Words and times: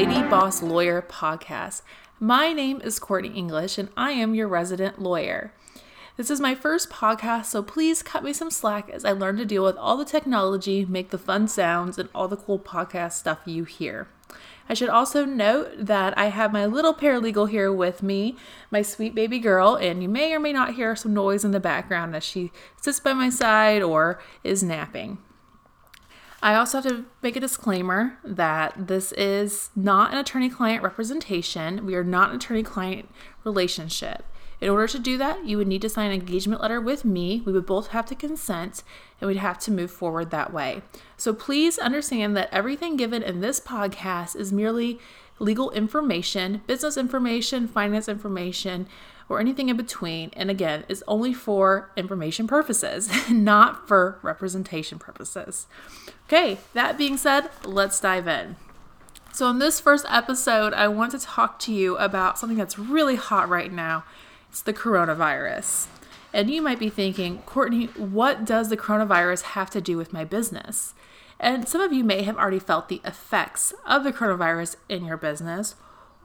Lady 0.00 0.22
Boss 0.30 0.62
Lawyer 0.62 1.02
podcast. 1.02 1.82
My 2.18 2.54
name 2.54 2.80
is 2.80 2.98
Courtney 2.98 3.36
English 3.36 3.76
and 3.76 3.90
I 3.98 4.12
am 4.12 4.34
your 4.34 4.48
resident 4.48 4.98
lawyer. 4.98 5.52
This 6.16 6.30
is 6.30 6.40
my 6.40 6.54
first 6.54 6.88
podcast, 6.88 7.44
so 7.44 7.62
please 7.62 8.02
cut 8.02 8.24
me 8.24 8.32
some 8.32 8.50
slack 8.50 8.88
as 8.88 9.04
I 9.04 9.12
learn 9.12 9.36
to 9.36 9.44
deal 9.44 9.62
with 9.62 9.76
all 9.76 9.98
the 9.98 10.06
technology, 10.06 10.86
make 10.86 11.10
the 11.10 11.18
fun 11.18 11.48
sounds, 11.48 11.98
and 11.98 12.08
all 12.14 12.28
the 12.28 12.38
cool 12.38 12.58
podcast 12.58 13.12
stuff 13.12 13.40
you 13.44 13.64
hear. 13.64 14.08
I 14.70 14.72
should 14.72 14.88
also 14.88 15.26
note 15.26 15.72
that 15.76 16.16
I 16.16 16.28
have 16.28 16.50
my 16.50 16.64
little 16.64 16.94
paralegal 16.94 17.50
here 17.50 17.70
with 17.70 18.02
me, 18.02 18.36
my 18.70 18.80
sweet 18.80 19.14
baby 19.14 19.38
girl, 19.38 19.74
and 19.74 20.02
you 20.02 20.08
may 20.08 20.32
or 20.32 20.40
may 20.40 20.54
not 20.54 20.76
hear 20.76 20.96
some 20.96 21.12
noise 21.12 21.44
in 21.44 21.50
the 21.50 21.60
background 21.60 22.16
as 22.16 22.24
she 22.24 22.52
sits 22.80 23.00
by 23.00 23.12
my 23.12 23.28
side 23.28 23.82
or 23.82 24.18
is 24.42 24.62
napping. 24.62 25.18
I 26.42 26.54
also 26.54 26.80
have 26.80 26.90
to 26.90 27.04
make 27.22 27.36
a 27.36 27.40
disclaimer 27.40 28.18
that 28.24 28.88
this 28.88 29.12
is 29.12 29.70
not 29.76 30.12
an 30.12 30.18
attorney 30.18 30.48
client 30.48 30.82
representation. 30.82 31.84
We 31.84 31.94
are 31.94 32.04
not 32.04 32.30
an 32.30 32.36
attorney 32.36 32.62
client 32.62 33.08
relationship. 33.44 34.24
In 34.60 34.68
order 34.68 34.88
to 34.88 34.98
do 34.98 35.16
that, 35.18 35.46
you 35.46 35.56
would 35.56 35.68
need 35.68 35.82
to 35.82 35.88
sign 35.88 36.08
an 36.08 36.20
engagement 36.20 36.60
letter 36.60 36.80
with 36.80 37.04
me. 37.04 37.42
We 37.44 37.52
would 37.52 37.66
both 37.66 37.88
have 37.88 38.06
to 38.06 38.14
consent 38.14 38.82
and 39.20 39.28
we'd 39.28 39.38
have 39.38 39.58
to 39.60 39.70
move 39.70 39.90
forward 39.90 40.30
that 40.30 40.52
way. 40.52 40.82
So 41.16 41.32
please 41.32 41.78
understand 41.78 42.36
that 42.36 42.50
everything 42.52 42.96
given 42.96 43.22
in 43.22 43.40
this 43.40 43.60
podcast 43.60 44.36
is 44.36 44.52
merely 44.52 44.98
legal 45.38 45.70
information, 45.70 46.60
business 46.66 46.98
information, 46.98 47.66
finance 47.68 48.08
information, 48.08 48.86
or 49.30 49.40
anything 49.40 49.70
in 49.70 49.76
between. 49.76 50.30
And 50.34 50.50
again, 50.50 50.84
is 50.88 51.02
only 51.08 51.32
for 51.32 51.90
information 51.96 52.46
purposes, 52.46 53.08
not 53.30 53.88
for 53.88 54.18
representation 54.22 54.98
purposes. 54.98 55.66
Okay, 56.26 56.58
that 56.74 56.98
being 56.98 57.16
said, 57.16 57.48
let's 57.64 58.00
dive 58.00 58.28
in. 58.28 58.56
So, 59.32 59.48
in 59.48 59.60
this 59.60 59.80
first 59.80 60.04
episode, 60.08 60.74
I 60.74 60.88
want 60.88 61.12
to 61.12 61.18
talk 61.18 61.58
to 61.60 61.72
you 61.72 61.96
about 61.96 62.38
something 62.38 62.58
that's 62.58 62.78
really 62.78 63.16
hot 63.16 63.48
right 63.48 63.72
now 63.72 64.04
it's 64.50 64.62
the 64.62 64.72
coronavirus. 64.72 65.86
And 66.32 66.50
you 66.50 66.60
might 66.60 66.80
be 66.80 66.90
thinking, 66.90 67.38
Courtney, 67.42 67.86
what 67.86 68.44
does 68.44 68.68
the 68.68 68.76
coronavirus 68.76 69.42
have 69.42 69.70
to 69.70 69.80
do 69.80 69.96
with 69.96 70.12
my 70.12 70.24
business? 70.24 70.94
And 71.38 71.68
some 71.68 71.80
of 71.80 71.92
you 71.92 72.04
may 72.04 72.22
have 72.22 72.36
already 72.36 72.58
felt 72.58 72.88
the 72.88 73.00
effects 73.04 73.72
of 73.86 74.04
the 74.04 74.12
coronavirus 74.12 74.76
in 74.88 75.04
your 75.04 75.16
business, 75.16 75.76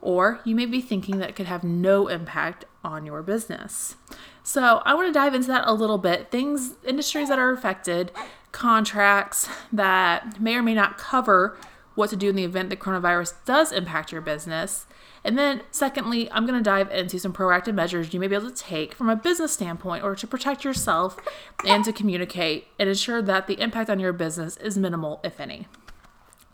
or 0.01 0.39
you 0.43 0.55
may 0.55 0.65
be 0.65 0.81
thinking 0.81 1.19
that 1.19 1.29
it 1.29 1.35
could 1.35 1.45
have 1.45 1.63
no 1.63 2.07
impact 2.07 2.65
on 2.85 3.05
your 3.05 3.21
business. 3.21 3.95
So, 4.43 4.81
I 4.85 4.93
want 4.93 5.07
to 5.07 5.13
dive 5.13 5.33
into 5.33 5.47
that 5.47 5.67
a 5.67 5.73
little 5.73 5.97
bit. 5.97 6.29
Things, 6.29 6.75
industries 6.85 7.29
that 7.29 7.39
are 7.39 7.51
affected, 7.51 8.11
contracts 8.51 9.49
that 9.73 10.39
may 10.39 10.55
or 10.55 10.63
may 10.63 10.75
not 10.75 10.97
cover 10.97 11.57
what 11.95 12.09
to 12.11 12.15
do 12.15 12.29
in 12.29 12.35
the 12.35 12.43
event 12.43 12.69
the 12.69 12.75
coronavirus 12.75 13.33
does 13.45 13.71
impact 13.71 14.11
your 14.11 14.21
business, 14.21 14.85
and 15.25 15.39
then, 15.39 15.63
secondly, 15.71 16.31
I'm 16.31 16.45
going 16.45 16.59
to 16.59 16.63
dive 16.63 16.91
into 16.91 17.17
some 17.17 17.33
proactive 17.33 17.73
measures 17.73 18.13
you 18.13 18.19
may 18.19 18.27
be 18.27 18.35
able 18.35 18.51
to 18.51 18.55
take 18.55 18.93
from 18.93 19.09
a 19.09 19.15
business 19.15 19.53
standpoint 19.53 20.03
or 20.03 20.15
to 20.15 20.27
protect 20.27 20.63
yourself 20.63 21.17
and 21.65 21.83
to 21.83 21.91
communicate 21.91 22.67
and 22.77 22.87
ensure 22.87 23.23
that 23.23 23.47
the 23.47 23.59
impact 23.59 23.89
on 23.89 23.99
your 23.99 24.13
business 24.13 24.55
is 24.57 24.77
minimal, 24.77 25.19
if 25.23 25.39
any. 25.39 25.67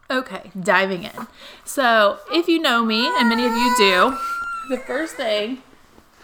Okay, 0.10 0.52
diving 0.58 1.04
in. 1.04 1.28
So, 1.66 2.20
if 2.32 2.48
you 2.48 2.60
know 2.60 2.86
me, 2.86 3.08
and 3.20 3.28
many 3.28 3.45
of 3.45 3.52
you 3.52 3.76
do, 3.78 4.18
the 4.70 4.78
first 4.78 5.16
thing 5.16 5.62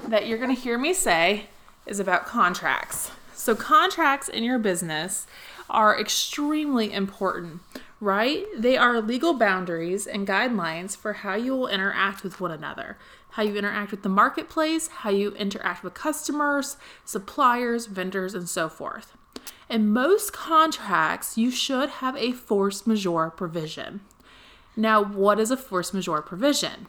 that 0.08 0.28
you're 0.28 0.38
going 0.38 0.56
to 0.56 0.62
hear 0.62 0.78
me 0.78 0.94
say 0.94 1.48
is 1.86 2.00
about 2.00 2.26
contracts. 2.26 3.12
So, 3.34 3.56
contracts 3.56 4.28
in 4.28 4.44
your 4.44 4.60
business 4.60 5.28
are 5.70 6.00
extremely 6.00 6.92
important 6.92 7.62
right? 8.00 8.46
They 8.56 8.78
are 8.78 9.02
legal 9.02 9.34
boundaries 9.34 10.06
and 10.06 10.28
guidelines 10.28 10.96
for 10.96 11.14
how 11.14 11.36
you 11.36 11.56
will 11.56 11.68
interact 11.68 12.24
with 12.24 12.40
one 12.40 12.52
another, 12.52 12.98
how 13.32 13.44
you 13.44 13.56
interact 13.56 13.92
with 13.92 14.04
the 14.04 14.10
marketplace, 14.10 14.88
how 14.88 15.10
you 15.10 15.32
interact 15.32 15.84
with 15.84 15.94
customers, 15.94 16.78
suppliers, 17.06 17.88
vendors, 17.88 18.34
and 18.34 18.48
so 18.48 18.70
forth. 18.70 19.16
In 19.70 19.90
most 19.90 20.32
contracts, 20.32 21.38
you 21.38 21.52
should 21.52 21.90
have 21.90 22.16
a 22.16 22.32
force 22.32 22.86
majeure 22.86 23.30
provision. 23.30 24.02
Now, 24.76 25.04
what 25.04 25.40
is 25.40 25.52
a 25.52 25.58
force 25.58 25.94
majeure 25.94 26.22
provision? 26.22 26.88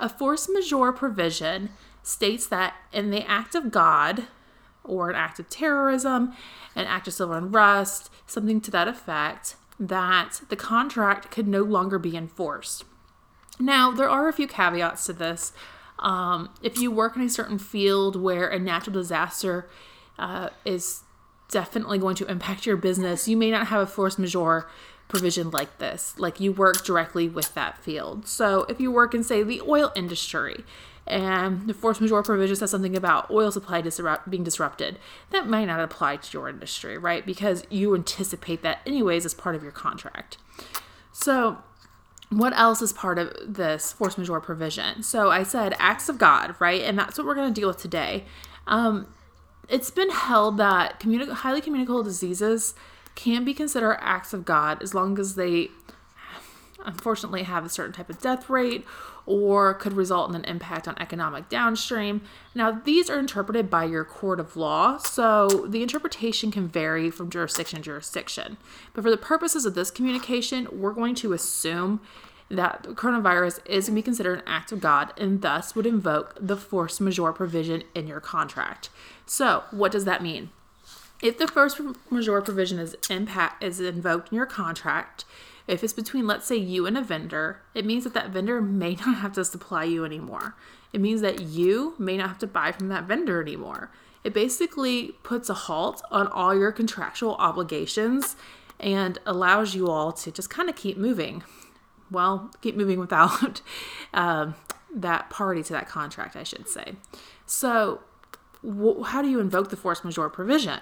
A 0.00 0.08
force 0.08 0.48
majeure 0.48 0.92
provision 0.92 1.70
states 2.06 2.46
that 2.46 2.74
in 2.92 3.10
the 3.10 3.28
act 3.28 3.56
of 3.56 3.72
God, 3.72 4.28
or 4.84 5.10
an 5.10 5.16
act 5.16 5.40
of 5.40 5.48
terrorism, 5.48 6.32
an 6.76 6.86
act 6.86 7.08
of 7.08 7.14
civil 7.14 7.34
unrest, 7.34 8.10
something 8.26 8.60
to 8.60 8.70
that 8.70 8.86
effect, 8.86 9.56
that 9.80 10.40
the 10.48 10.54
contract 10.54 11.32
could 11.32 11.48
no 11.48 11.62
longer 11.62 11.98
be 11.98 12.16
enforced. 12.16 12.84
Now, 13.58 13.90
there 13.90 14.08
are 14.08 14.28
a 14.28 14.32
few 14.32 14.46
caveats 14.46 15.04
to 15.06 15.12
this. 15.12 15.52
Um, 15.98 16.50
if 16.62 16.78
you 16.78 16.92
work 16.92 17.16
in 17.16 17.22
a 17.22 17.28
certain 17.28 17.58
field 17.58 18.14
where 18.14 18.48
a 18.48 18.58
natural 18.58 18.94
disaster 18.94 19.68
uh, 20.16 20.50
is 20.64 21.02
definitely 21.50 21.98
going 21.98 22.16
to 22.16 22.26
impact 22.26 22.66
your 22.66 22.76
business, 22.76 23.26
you 23.26 23.36
may 23.36 23.50
not 23.50 23.66
have 23.66 23.80
a 23.80 23.86
force 23.86 24.16
majeure 24.16 24.68
provision 25.08 25.50
like 25.50 25.78
this, 25.78 26.14
like 26.18 26.38
you 26.38 26.52
work 26.52 26.84
directly 26.84 27.28
with 27.28 27.52
that 27.54 27.78
field. 27.78 28.28
So, 28.28 28.64
if 28.68 28.80
you 28.80 28.92
work 28.92 29.12
in, 29.12 29.24
say, 29.24 29.42
the 29.42 29.60
oil 29.62 29.90
industry, 29.96 30.64
and 31.06 31.68
the 31.68 31.74
force 31.74 32.00
majeure 32.00 32.22
provision 32.22 32.56
says 32.56 32.70
something 32.70 32.96
about 32.96 33.30
oil 33.30 33.52
supply 33.52 33.80
disrupt, 33.80 34.28
being 34.28 34.42
disrupted. 34.42 34.98
That 35.30 35.48
might 35.48 35.66
not 35.66 35.80
apply 35.80 36.16
to 36.16 36.32
your 36.32 36.48
industry, 36.48 36.98
right? 36.98 37.24
Because 37.24 37.64
you 37.70 37.94
anticipate 37.94 38.62
that 38.62 38.80
anyways 38.86 39.24
as 39.24 39.34
part 39.34 39.54
of 39.54 39.62
your 39.62 39.72
contract. 39.72 40.38
So, 41.12 41.58
what 42.28 42.58
else 42.58 42.82
is 42.82 42.92
part 42.92 43.18
of 43.18 43.32
this 43.46 43.92
force 43.92 44.18
majeure 44.18 44.40
provision? 44.40 45.02
So, 45.02 45.30
I 45.30 45.44
said 45.44 45.76
acts 45.78 46.08
of 46.08 46.18
God, 46.18 46.56
right? 46.58 46.82
And 46.82 46.98
that's 46.98 47.16
what 47.16 47.26
we're 47.26 47.36
going 47.36 47.52
to 47.52 47.60
deal 47.60 47.68
with 47.68 47.78
today. 47.78 48.24
Um, 48.66 49.06
it's 49.68 49.90
been 49.90 50.10
held 50.10 50.58
that 50.58 51.02
highly 51.02 51.60
communicable 51.60 52.02
diseases 52.02 52.74
can 53.14 53.44
be 53.44 53.54
considered 53.54 53.98
acts 54.00 54.32
of 54.32 54.44
God 54.44 54.82
as 54.82 54.94
long 54.94 55.18
as 55.18 55.34
they 55.36 55.70
unfortunately 56.86 57.42
have 57.42 57.64
a 57.64 57.68
certain 57.68 57.92
type 57.92 58.08
of 58.08 58.20
death 58.20 58.48
rate 58.48 58.84
or 59.26 59.74
could 59.74 59.92
result 59.92 60.30
in 60.30 60.36
an 60.36 60.44
impact 60.44 60.86
on 60.86 60.96
economic 60.98 61.48
downstream. 61.48 62.22
Now, 62.54 62.70
these 62.70 63.10
are 63.10 63.18
interpreted 63.18 63.68
by 63.68 63.84
your 63.84 64.04
court 64.04 64.38
of 64.40 64.56
law, 64.56 64.98
so 64.98 65.48
the 65.68 65.82
interpretation 65.82 66.50
can 66.50 66.68
vary 66.68 67.10
from 67.10 67.28
jurisdiction 67.28 67.78
to 67.78 67.82
jurisdiction. 67.82 68.56
But 68.94 69.02
for 69.02 69.10
the 69.10 69.16
purposes 69.16 69.66
of 69.66 69.74
this 69.74 69.90
communication, 69.90 70.68
we're 70.70 70.92
going 70.92 71.16
to 71.16 71.32
assume 71.32 72.00
that 72.48 72.84
coronavirus 72.84 73.58
is 73.66 73.86
going 73.86 73.96
to 73.96 74.00
be 74.00 74.02
considered 74.02 74.38
an 74.38 74.44
act 74.46 74.70
of 74.70 74.80
God 74.80 75.12
and 75.18 75.42
thus 75.42 75.74
would 75.74 75.86
invoke 75.86 76.36
the 76.40 76.56
force 76.56 77.00
majeure 77.00 77.32
provision 77.32 77.82
in 77.94 78.06
your 78.06 78.20
contract. 78.20 78.88
So, 79.26 79.64
what 79.72 79.90
does 79.90 80.04
that 80.04 80.22
mean? 80.22 80.50
If 81.22 81.38
the 81.38 81.48
force 81.48 81.80
majeure 82.10 82.42
provision 82.42 82.78
is 82.78 82.96
impact 83.08 83.62
is 83.62 83.80
invoked 83.80 84.30
in 84.30 84.36
your 84.36 84.46
contract, 84.46 85.24
if 85.66 85.82
it's 85.82 85.92
between, 85.92 86.26
let's 86.26 86.46
say, 86.46 86.56
you 86.56 86.86
and 86.86 86.96
a 86.96 87.02
vendor, 87.02 87.60
it 87.74 87.84
means 87.84 88.04
that 88.04 88.14
that 88.14 88.30
vendor 88.30 88.60
may 88.60 88.94
not 88.94 89.16
have 89.16 89.32
to 89.32 89.44
supply 89.44 89.84
you 89.84 90.04
anymore. 90.04 90.54
It 90.92 91.00
means 91.00 91.20
that 91.22 91.40
you 91.40 91.94
may 91.98 92.16
not 92.16 92.28
have 92.28 92.38
to 92.38 92.46
buy 92.46 92.72
from 92.72 92.88
that 92.88 93.04
vendor 93.04 93.42
anymore. 93.42 93.90
It 94.22 94.32
basically 94.32 95.12
puts 95.22 95.48
a 95.48 95.54
halt 95.54 96.02
on 96.10 96.26
all 96.28 96.56
your 96.56 96.72
contractual 96.72 97.34
obligations 97.36 98.36
and 98.78 99.18
allows 99.26 99.74
you 99.74 99.88
all 99.88 100.12
to 100.12 100.30
just 100.30 100.50
kind 100.50 100.68
of 100.68 100.76
keep 100.76 100.96
moving. 100.96 101.42
Well, 102.10 102.50
keep 102.60 102.76
moving 102.76 103.00
without 103.00 103.60
um, 104.14 104.54
that 104.94 105.30
party 105.30 105.62
to 105.64 105.72
that 105.72 105.88
contract, 105.88 106.36
I 106.36 106.44
should 106.44 106.68
say. 106.68 106.94
So, 107.46 108.00
how 109.06 109.22
do 109.22 109.28
you 109.28 109.38
invoke 109.38 109.70
the 109.70 109.76
force 109.76 110.02
majeure 110.04 110.28
provision? 110.28 110.80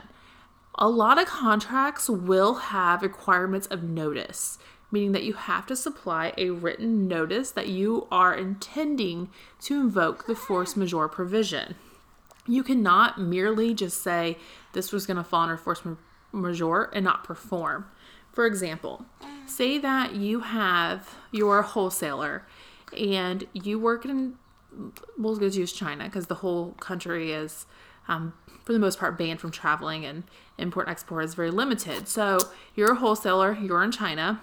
A 0.77 0.89
lot 0.89 1.21
of 1.21 1.27
contracts 1.27 2.09
will 2.09 2.55
have 2.55 3.03
requirements 3.03 3.67
of 3.69 3.83
notice 3.83 4.59
meaning 4.95 5.11
that 5.13 5.25
you 5.25 5.33
have 5.33 5.67
to 5.67 5.75
supply 5.75 6.33
a 6.39 6.51
written 6.51 7.09
notice 7.09 7.51
that 7.51 7.67
you 7.69 8.07
are 8.13 8.33
intending 8.33 9.29
to 9.61 9.81
invoke 9.81 10.27
the 10.27 10.37
force 10.37 10.77
majeure 10.77 11.09
provision. 11.09 11.75
You 12.47 12.63
cannot 12.63 13.21
merely 13.21 13.75
just 13.75 14.03
say 14.03 14.39
this 14.73 14.93
was 14.93 15.05
going 15.05 15.17
to 15.17 15.25
fall 15.25 15.43
under 15.43 15.57
force 15.57 15.83
majeure 16.33 16.91
and 16.93 17.05
not 17.05 17.25
perform. 17.25 17.87
For 18.33 18.47
example, 18.47 19.05
say 19.47 19.79
that 19.79 20.15
you 20.15 20.41
have 20.41 21.17
your 21.33 21.63
wholesaler 21.63 22.47
and 22.97 23.49
you 23.53 23.81
work 23.81 24.05
in, 24.05 24.37
we'll 25.19 25.37
just 25.37 25.59
use 25.59 25.73
China 25.73 26.05
because 26.05 26.27
the 26.27 26.37
whole 26.37 26.73
country 26.79 27.33
is, 27.33 27.67
um, 28.09 28.35
for 28.65 28.73
the 28.73 28.79
most 28.79 28.99
part, 28.99 29.19
banned 29.19 29.41
from 29.41 29.51
traveling 29.51 30.05
and 30.05 30.25
import 30.59 30.89
export 30.89 31.25
is 31.25 31.35
very 31.35 31.51
limited. 31.51 32.09
So 32.09 32.39
you're 32.75 32.93
a 32.93 32.97
wholesaler, 32.97 33.59
you're 33.61 33.83
in 33.83 33.93
China, 33.93 34.41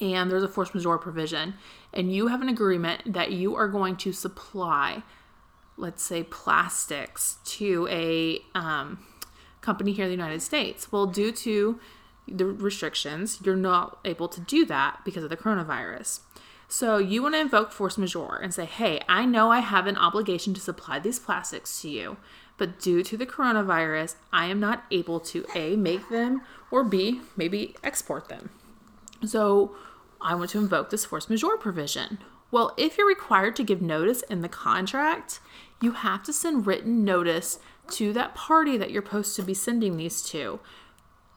and 0.00 0.30
there's 0.30 0.42
a 0.42 0.48
force 0.48 0.74
majeure 0.74 0.98
provision, 0.98 1.54
and 1.92 2.12
you 2.12 2.28
have 2.28 2.42
an 2.42 2.48
agreement 2.48 3.12
that 3.12 3.32
you 3.32 3.54
are 3.54 3.68
going 3.68 3.96
to 3.96 4.12
supply, 4.12 5.02
let's 5.76 6.02
say, 6.02 6.24
plastics 6.24 7.38
to 7.44 7.86
a 7.90 8.40
um, 8.54 8.98
company 9.60 9.92
here 9.92 10.04
in 10.04 10.10
the 10.10 10.16
United 10.16 10.42
States. 10.42 10.90
Well, 10.90 11.06
due 11.06 11.32
to 11.32 11.78
the 12.26 12.46
restrictions, 12.46 13.38
you're 13.44 13.56
not 13.56 13.98
able 14.04 14.28
to 14.28 14.40
do 14.40 14.64
that 14.66 15.00
because 15.04 15.24
of 15.24 15.30
the 15.30 15.36
coronavirus. 15.36 16.20
So 16.68 16.96
you 16.96 17.22
want 17.22 17.34
to 17.34 17.40
invoke 17.40 17.70
force 17.70 17.98
majeure 17.98 18.40
and 18.42 18.54
say, 18.54 18.64
hey, 18.64 19.02
I 19.06 19.26
know 19.26 19.50
I 19.50 19.60
have 19.60 19.86
an 19.86 19.98
obligation 19.98 20.54
to 20.54 20.60
supply 20.60 20.98
these 20.98 21.18
plastics 21.18 21.82
to 21.82 21.90
you, 21.90 22.16
but 22.62 22.78
due 22.78 23.02
to 23.02 23.16
the 23.16 23.26
coronavirus, 23.26 24.14
I 24.32 24.46
am 24.46 24.60
not 24.60 24.84
able 24.92 25.18
to 25.18 25.44
A, 25.56 25.74
make 25.74 26.08
them, 26.10 26.42
or 26.70 26.84
B, 26.84 27.20
maybe 27.36 27.74
export 27.82 28.28
them. 28.28 28.50
So 29.26 29.74
I 30.20 30.36
want 30.36 30.50
to 30.50 30.58
invoke 30.58 30.90
this 30.90 31.04
force 31.04 31.28
majeure 31.28 31.56
provision. 31.56 32.18
Well, 32.52 32.72
if 32.76 32.96
you're 32.96 33.08
required 33.08 33.56
to 33.56 33.64
give 33.64 33.82
notice 33.82 34.22
in 34.30 34.42
the 34.42 34.48
contract, 34.48 35.40
you 35.80 35.90
have 35.90 36.22
to 36.22 36.32
send 36.32 36.64
written 36.64 37.04
notice 37.04 37.58
to 37.94 38.12
that 38.12 38.36
party 38.36 38.76
that 38.76 38.92
you're 38.92 39.02
supposed 39.02 39.34
to 39.34 39.42
be 39.42 39.54
sending 39.54 39.96
these 39.96 40.22
to, 40.26 40.60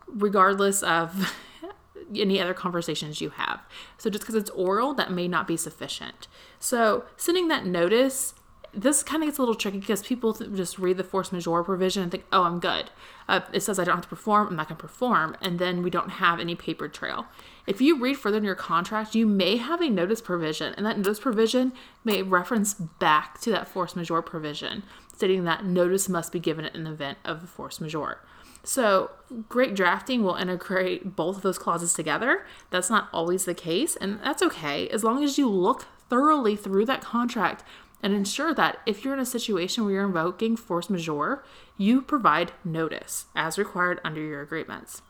regardless 0.05 0.83
of 0.83 1.33
any 2.15 2.39
other 2.39 2.53
conversations 2.53 3.19
you 3.19 3.31
have. 3.31 3.61
So 3.97 4.11
just 4.11 4.21
because 4.21 4.35
it's 4.35 4.51
oral, 4.51 4.93
that 4.93 5.11
may 5.11 5.27
not 5.27 5.47
be 5.47 5.57
sufficient. 5.57 6.27
So 6.59 7.05
sending 7.17 7.47
that 7.47 7.65
notice, 7.65 8.35
this 8.75 9.03
kind 9.03 9.23
of 9.23 9.27
gets 9.27 9.37
a 9.37 9.41
little 9.41 9.55
tricky 9.55 9.79
because 9.79 10.03
people 10.03 10.33
just 10.33 10.77
read 10.77 10.97
the 10.97 11.03
force 11.03 11.31
majeure 11.31 11.63
provision 11.63 12.03
and 12.03 12.11
think, 12.11 12.25
oh, 12.31 12.43
I'm 12.43 12.59
good. 12.59 12.89
Uh, 13.27 13.41
it 13.53 13.61
says 13.61 13.79
I 13.79 13.83
don't 13.83 13.95
have 13.95 14.03
to 14.03 14.09
perform, 14.09 14.47
I'm 14.47 14.55
not 14.55 14.67
going 14.67 14.77
to 14.77 14.81
perform, 14.81 15.35
and 15.41 15.57
then 15.57 15.81
we 15.81 15.89
don't 15.89 16.09
have 16.09 16.39
any 16.39 16.55
paper 16.55 16.87
trail. 16.87 17.25
If 17.65 17.81
you 17.81 17.99
read 17.99 18.17
further 18.17 18.37
in 18.37 18.43
your 18.43 18.55
contract, 18.55 19.15
you 19.15 19.25
may 19.25 19.57
have 19.57 19.81
a 19.81 19.89
notice 19.89 20.21
provision, 20.21 20.73
and 20.75 20.85
that 20.85 20.97
notice 20.97 21.19
provision 21.19 21.73
may 22.03 22.21
reference 22.21 22.73
back 22.73 23.39
to 23.41 23.51
that 23.51 23.67
force 23.67 23.95
majeure 23.95 24.21
provision, 24.21 24.83
stating 25.15 25.45
that 25.45 25.65
notice 25.65 26.07
must 26.09 26.31
be 26.31 26.39
given 26.39 26.65
in 26.65 26.83
the 26.83 26.91
event 26.91 27.17
of 27.23 27.43
a 27.43 27.47
force 27.47 27.79
majeure. 27.79 28.19
So, 28.63 29.11
great 29.47 29.75
drafting 29.75 30.23
will 30.23 30.35
integrate 30.35 31.15
both 31.15 31.37
of 31.37 31.41
those 31.43 31.59
clauses 31.59 31.93
together. 31.93 32.45
That's 32.71 32.89
not 32.89 33.09
always 33.13 33.45
the 33.45 33.53
case, 33.53 33.95
and 33.95 34.19
that's 34.23 34.41
okay 34.41 34.87
as 34.89 35.03
long 35.03 35.23
as 35.23 35.37
you 35.37 35.47
look 35.47 35.85
thoroughly 36.09 36.55
through 36.55 36.85
that 36.85 37.01
contract 37.01 37.63
and 38.05 38.13
ensure 38.13 38.53
that 38.53 38.77
if 38.85 39.03
you're 39.03 39.15
in 39.15 39.19
a 39.19 39.25
situation 39.25 39.83
where 39.83 39.93
you're 39.93 40.05
invoking 40.05 40.55
force 40.55 40.91
majeure, 40.91 41.43
you 41.75 42.03
provide 42.03 42.51
notice 42.63 43.25
as 43.35 43.57
required 43.57 43.99
under 44.03 44.21
your 44.21 44.43
agreements. 44.43 45.01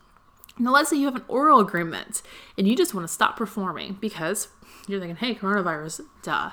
Now, 0.58 0.72
let's 0.72 0.92
say 0.92 0.96
you 0.96 1.04
have 1.04 1.18
an 1.18 1.26
oral 1.28 1.60
agreement 1.60 2.22
and 2.58 2.70
you 2.70 2.74
just 2.74 2.94
want 2.94 3.06
to 3.06 3.14
stop 3.14 3.36
performing 3.36 3.98
because 4.00 4.48
you're 4.88 5.02
thinking, 5.02 5.18
hey, 5.18 5.36
coronavirus, 5.36 6.06
duh. 6.24 6.52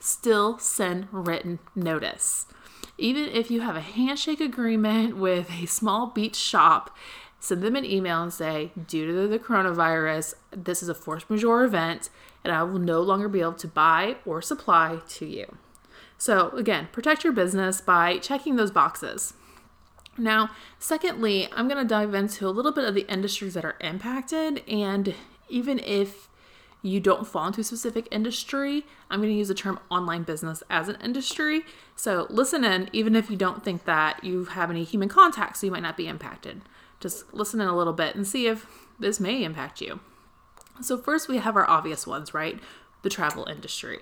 Still 0.00 0.58
send 0.58 1.06
written 1.12 1.60
notice. 1.76 2.46
Even 2.98 3.28
if 3.28 3.48
you 3.48 3.60
have 3.60 3.76
a 3.76 3.80
handshake 3.80 4.40
agreement 4.40 5.16
with 5.16 5.48
a 5.48 5.66
small 5.66 6.08
beach 6.08 6.34
shop, 6.34 6.96
send 7.38 7.62
them 7.62 7.76
an 7.76 7.84
email 7.84 8.20
and 8.20 8.32
say, 8.32 8.72
due 8.88 9.06
to 9.06 9.28
the 9.28 9.38
coronavirus, 9.38 10.34
this 10.50 10.82
is 10.82 10.88
a 10.88 10.94
force 10.94 11.24
majeure 11.28 11.62
event, 11.62 12.10
and 12.42 12.52
I 12.52 12.64
will 12.64 12.80
no 12.80 13.00
longer 13.00 13.28
be 13.28 13.42
able 13.42 13.52
to 13.52 13.68
buy 13.68 14.16
or 14.26 14.42
supply 14.42 14.98
to 15.10 15.26
you. 15.26 15.56
So, 16.24 16.48
again, 16.56 16.88
protect 16.90 17.22
your 17.22 17.34
business 17.34 17.82
by 17.82 18.16
checking 18.16 18.56
those 18.56 18.70
boxes. 18.70 19.34
Now, 20.16 20.48
secondly, 20.78 21.50
I'm 21.52 21.68
going 21.68 21.82
to 21.82 21.86
dive 21.86 22.14
into 22.14 22.48
a 22.48 22.48
little 22.48 22.72
bit 22.72 22.86
of 22.86 22.94
the 22.94 23.06
industries 23.12 23.52
that 23.52 23.64
are 23.66 23.76
impacted, 23.82 24.62
and 24.66 25.14
even 25.50 25.80
if 25.80 26.30
you 26.80 26.98
don't 26.98 27.26
fall 27.26 27.48
into 27.48 27.60
a 27.60 27.64
specific 27.64 28.08
industry, 28.10 28.86
I'm 29.10 29.20
going 29.20 29.34
to 29.34 29.36
use 29.36 29.48
the 29.48 29.54
term 29.54 29.78
online 29.90 30.22
business 30.22 30.62
as 30.70 30.88
an 30.88 30.96
industry. 31.04 31.60
So 31.94 32.26
listen 32.30 32.64
in, 32.64 32.88
even 32.94 33.14
if 33.14 33.28
you 33.28 33.36
don't 33.36 33.62
think 33.62 33.84
that 33.84 34.24
you 34.24 34.46
have 34.46 34.70
any 34.70 34.84
human 34.84 35.10
contact, 35.10 35.58
so 35.58 35.66
you 35.66 35.72
might 35.72 35.82
not 35.82 35.98
be 35.98 36.08
impacted. 36.08 36.62
Just 37.00 37.34
listen 37.34 37.60
in 37.60 37.68
a 37.68 37.76
little 37.76 37.92
bit 37.92 38.14
and 38.14 38.26
see 38.26 38.46
if 38.46 38.64
this 38.98 39.20
may 39.20 39.44
impact 39.44 39.82
you. 39.82 40.00
So, 40.80 40.96
first, 40.96 41.28
we 41.28 41.36
have 41.36 41.54
our 41.54 41.68
obvious 41.68 42.06
ones, 42.06 42.32
right? 42.32 42.58
The 43.02 43.10
travel 43.10 43.46
industry. 43.46 43.98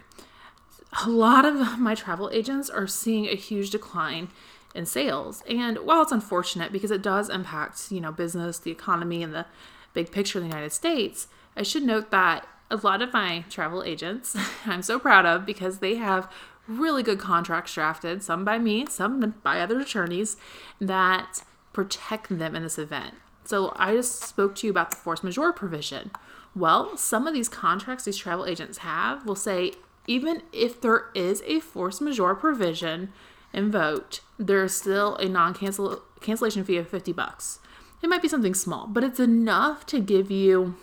A 1.05 1.09
lot 1.09 1.45
of 1.45 1.79
my 1.79 1.95
travel 1.95 2.29
agents 2.33 2.69
are 2.69 2.87
seeing 2.87 3.27
a 3.27 3.35
huge 3.35 3.71
decline 3.71 4.29
in 4.75 4.87
sales. 4.87 5.43
And 5.49 5.79
while 5.79 6.03
it's 6.03 6.13
unfortunate 6.13 6.73
because 6.73 6.91
it 6.91 7.03
does 7.03 7.29
impact, 7.29 7.91
you 7.91 8.01
know, 8.01 8.13
business, 8.13 8.59
the 8.59 8.71
economy, 8.71 9.23
and 9.23 9.35
the 9.35 9.47
big 9.95 10.11
picture 10.11 10.39
of 10.39 10.45
the 10.45 10.51
United 10.51 10.73
States, 10.73 11.29
I 11.57 11.63
should 11.63 11.83
note 11.83 12.11
that 12.11 12.47
a 12.71 12.77
lot 12.77 13.03
of 13.03 13.13
my 13.13 13.45
travel 13.51 13.83
agents 13.83 14.37
I'm 14.67 14.83
so 14.83 14.99
proud 14.99 15.27
of 15.27 15.45
because 15.45 15.79
they 15.79 15.97
have 15.97 16.31
really 16.69 17.03
good 17.03 17.19
contracts 17.19 17.75
drafted, 17.75 18.23
some 18.23 18.45
by 18.45 18.59
me, 18.59 18.87
some 18.87 19.35
by 19.43 19.61
other 19.61 19.81
attorneys, 19.81 20.37
that 20.81 21.43
protect 21.73 22.39
them 22.39 22.55
in 22.55 22.63
this 22.63 22.79
event. 22.79 23.15
So 23.45 23.73
I 23.77 23.95
just 23.95 24.23
spoke 24.23 24.55
to 24.57 24.67
you 24.67 24.71
about 24.71 24.91
the 24.91 24.97
force 24.97 25.23
majeure 25.23 25.53
provision. 25.53 26.11
Well, 26.55 26.97
some 26.97 27.27
of 27.27 27.35
these 27.35 27.49
contracts 27.49 28.05
these 28.05 28.17
travel 28.17 28.47
agents 28.47 28.79
have 28.79 29.27
will 29.27 29.35
say 29.35 29.73
even 30.07 30.43
if 30.53 30.81
there 30.81 31.07
is 31.15 31.43
a 31.47 31.61
force 31.61 32.01
majeure 32.01 32.35
provision 32.35 33.13
invoked, 33.53 34.21
there's 34.39 34.75
still 34.75 35.17
a 35.17 35.29
non 35.29 35.55
cancellation 35.55 36.65
fee 36.65 36.77
of 36.77 36.89
50 36.89 37.13
bucks. 37.13 37.59
It 38.03 38.09
might 38.09 38.23
be 38.23 38.29
something 38.29 38.55
small, 38.55 38.87
but 38.87 39.05
it's 39.05 39.21
enough 39.21 39.87
to 39.87 40.01
give 40.01 40.31
you, 40.31 40.77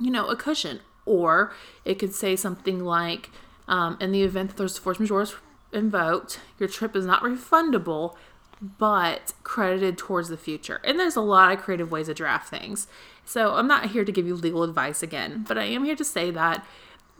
you 0.00 0.10
know, 0.10 0.28
a 0.28 0.36
cushion, 0.36 0.80
or 1.04 1.52
it 1.84 1.98
could 1.98 2.14
say 2.14 2.34
something 2.34 2.82
like, 2.82 3.30
um, 3.68 3.98
in 4.00 4.12
the 4.12 4.22
event 4.22 4.50
that 4.50 4.56
there's 4.56 4.78
force 4.78 4.98
majeure 4.98 5.26
invoked, 5.72 6.40
your 6.58 6.68
trip 6.68 6.96
is 6.96 7.04
not 7.04 7.22
refundable, 7.22 8.16
but 8.60 9.34
credited 9.42 9.98
towards 9.98 10.28
the 10.28 10.36
future. 10.36 10.80
And 10.84 10.98
there's 10.98 11.16
a 11.16 11.20
lot 11.20 11.52
of 11.52 11.60
creative 11.60 11.90
ways 11.90 12.06
to 12.06 12.14
draft 12.14 12.48
things. 12.48 12.86
So 13.24 13.54
I'm 13.54 13.68
not 13.68 13.90
here 13.90 14.04
to 14.04 14.12
give 14.12 14.26
you 14.26 14.34
legal 14.34 14.62
advice 14.62 15.02
again, 15.02 15.44
but 15.46 15.58
I 15.58 15.64
am 15.64 15.84
here 15.84 15.96
to 15.96 16.04
say 16.04 16.30
that 16.30 16.64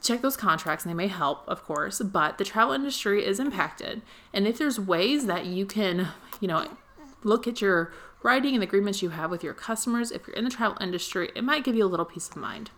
check 0.06 0.22
those 0.22 0.36
contracts 0.36 0.84
and 0.84 0.90
they 0.90 0.96
may 0.96 1.08
help, 1.08 1.46
of 1.48 1.64
course, 1.64 2.00
but 2.00 2.38
the 2.38 2.44
travel 2.44 2.74
industry 2.74 3.24
is 3.24 3.40
impacted. 3.40 4.02
And 4.32 4.46
if 4.46 4.58
there's 4.58 4.78
ways 4.78 5.26
that 5.26 5.46
you 5.46 5.66
can, 5.66 6.08
you 6.40 6.48
know, 6.48 6.68
look 7.22 7.46
at 7.46 7.60
your 7.60 7.92
writing 8.22 8.54
and 8.54 8.62
agreements 8.62 9.02
you 9.02 9.10
have 9.10 9.30
with 9.30 9.44
your 9.44 9.54
customers, 9.54 10.10
if 10.10 10.26
you're 10.26 10.36
in 10.36 10.44
the 10.44 10.50
travel 10.50 10.78
industry, 10.80 11.30
it 11.34 11.44
might 11.44 11.64
give 11.64 11.74
you 11.74 11.84
a 11.84 11.88
little 11.88 12.06
peace 12.06 12.28
of 12.28 12.36
mind. 12.36 12.70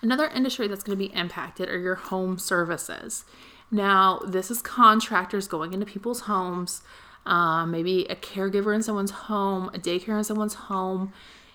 Another 0.00 0.26
industry 0.26 0.66
that's 0.66 0.82
going 0.82 0.98
to 0.98 1.08
be 1.08 1.14
impacted 1.14 1.68
are 1.68 1.78
your 1.78 1.94
home 1.94 2.38
services. 2.38 3.24
Now, 3.70 4.20
this 4.26 4.50
is 4.50 4.60
contractors 4.60 5.48
going 5.48 5.72
into 5.72 5.86
people's 5.86 6.22
homes, 6.22 6.82
um, 7.24 7.70
maybe 7.70 8.04
a 8.06 8.16
caregiver 8.16 8.74
in 8.74 8.82
someone's 8.82 9.12
home, 9.12 9.70
a 9.72 9.78
daycare 9.78 10.18
in 10.18 10.24
someone's 10.24 10.54
home, 10.54 11.12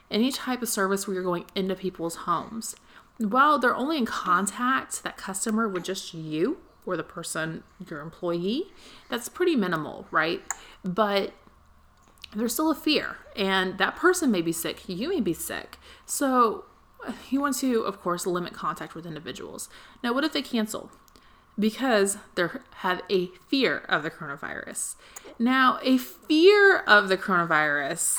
any 0.10 0.32
type 0.32 0.62
of 0.62 0.70
service 0.70 1.06
where 1.06 1.14
you're 1.14 1.24
going 1.24 1.46
into 1.56 1.76
people's 1.76 2.16
homes. 2.16 2.76
While 3.18 3.58
they're 3.58 3.76
only 3.76 3.98
in 3.98 4.06
contact, 4.06 5.04
that 5.04 5.18
customer 5.18 5.68
with 5.68 5.84
just 5.84 6.14
you 6.14 6.58
or 6.86 6.96
the 6.96 7.04
person, 7.04 7.64
your 7.90 8.00
employee, 8.00 8.66
that's 9.10 9.28
pretty 9.28 9.56
minimal, 9.56 10.08
right? 10.12 10.42
But 10.84 11.34
there's 12.36 12.54
still 12.54 12.70
a 12.70 12.76
fear, 12.76 13.18
and 13.36 13.78
that 13.78 13.96
person 13.96 14.32
may 14.32 14.42
be 14.42 14.52
sick, 14.52 14.88
you 14.88 15.10
may 15.10 15.22
be 15.22 15.34
sick. 15.34 15.78
So 16.06 16.66
he 17.28 17.38
wants 17.38 17.62
to, 17.62 17.82
of 17.82 18.00
course, 18.02 18.26
limit 18.26 18.54
contact 18.54 18.96
with 18.96 19.06
individuals. 19.06 19.70
Now, 20.04 20.14
what 20.14 20.24
if 20.24 20.34
they 20.34 20.42
cancel? 20.42 20.92
Because 21.60 22.18
they 22.36 22.48
have 22.76 23.02
a 23.10 23.28
fear 23.48 23.80
of 23.90 24.04
the 24.04 24.12
coronavirus. 24.12 24.96
Now, 25.40 25.80
a 25.82 25.98
fear 25.98 26.80
of 26.80 27.10
the 27.10 27.18
coronavirus 27.18 28.18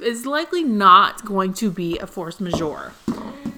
is 0.02 0.26
likely 0.26 0.62
not 0.62 1.24
going 1.24 1.54
to 1.54 1.70
be 1.70 1.98
a 1.98 2.06
force 2.06 2.40
majeure. 2.40 2.92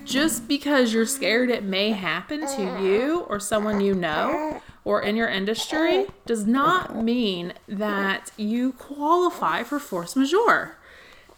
Just 0.04 0.46
because 0.46 0.92
you're 0.92 1.06
scared 1.06 1.50
it 1.50 1.64
may 1.64 1.92
happen 1.92 2.46
to 2.46 2.82
you 2.82 3.20
or 3.28 3.40
someone 3.40 3.80
you 3.80 3.94
know 3.94 4.60
or 4.84 5.00
in 5.00 5.16
your 5.16 5.28
industry 5.28 6.06
does 6.26 6.46
not 6.46 6.94
mean 6.94 7.54
that 7.66 8.30
you 8.36 8.72
qualify 8.72 9.62
for 9.62 9.78
force 9.78 10.14
majeure. 10.14 10.76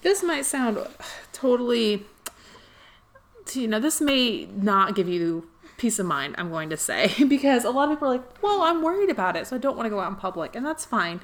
This 0.02 0.22
might 0.22 0.44
sound 0.44 0.78
totally 1.32 2.04
you 3.54 3.68
know, 3.68 3.78
this 3.78 4.00
may 4.00 4.46
not 4.46 4.94
give 4.94 5.08
you 5.08 5.48
peace 5.76 5.98
of 5.98 6.06
mind, 6.06 6.34
I'm 6.38 6.50
going 6.50 6.70
to 6.70 6.76
say, 6.76 7.12
because 7.28 7.64
a 7.64 7.70
lot 7.70 7.90
of 7.90 7.96
people 7.96 8.08
are 8.08 8.12
like, 8.12 8.42
well, 8.42 8.62
I'm 8.62 8.82
worried 8.82 9.10
about 9.10 9.36
it, 9.36 9.46
so 9.46 9.56
I 9.56 9.58
don't 9.58 9.76
want 9.76 9.86
to 9.86 9.90
go 9.90 10.00
out 10.00 10.08
in 10.08 10.16
public, 10.16 10.56
and 10.56 10.64
that's 10.64 10.84
fine. 10.84 11.20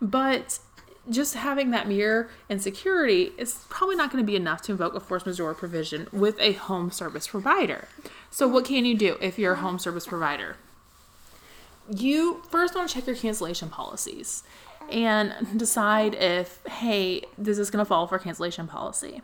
But 0.00 0.58
just 1.10 1.34
having 1.34 1.70
that 1.70 1.88
mirror 1.88 2.30
and 2.48 2.62
security 2.62 3.32
is 3.36 3.64
probably 3.68 3.96
not 3.96 4.10
going 4.10 4.22
to 4.22 4.26
be 4.26 4.36
enough 4.36 4.62
to 4.62 4.72
invoke 4.72 4.94
a 4.94 5.00
force 5.00 5.26
majeure 5.26 5.54
provision 5.54 6.08
with 6.12 6.38
a 6.38 6.52
home 6.52 6.90
service 6.90 7.26
provider. 7.26 7.88
So, 8.30 8.46
what 8.46 8.64
can 8.64 8.84
you 8.84 8.96
do 8.96 9.16
if 9.20 9.38
you're 9.38 9.54
a 9.54 9.56
home 9.56 9.78
service 9.78 10.06
provider? 10.06 10.56
You 11.90 12.42
first 12.50 12.74
want 12.74 12.88
to 12.88 12.94
check 12.94 13.06
your 13.06 13.16
cancellation 13.16 13.68
policies 13.68 14.44
and 14.90 15.58
decide 15.58 16.14
if, 16.14 16.64
hey, 16.66 17.22
this 17.36 17.58
is 17.58 17.70
going 17.70 17.84
to 17.84 17.88
fall 17.88 18.06
for 18.06 18.18
cancellation 18.18 18.68
policy 18.68 19.20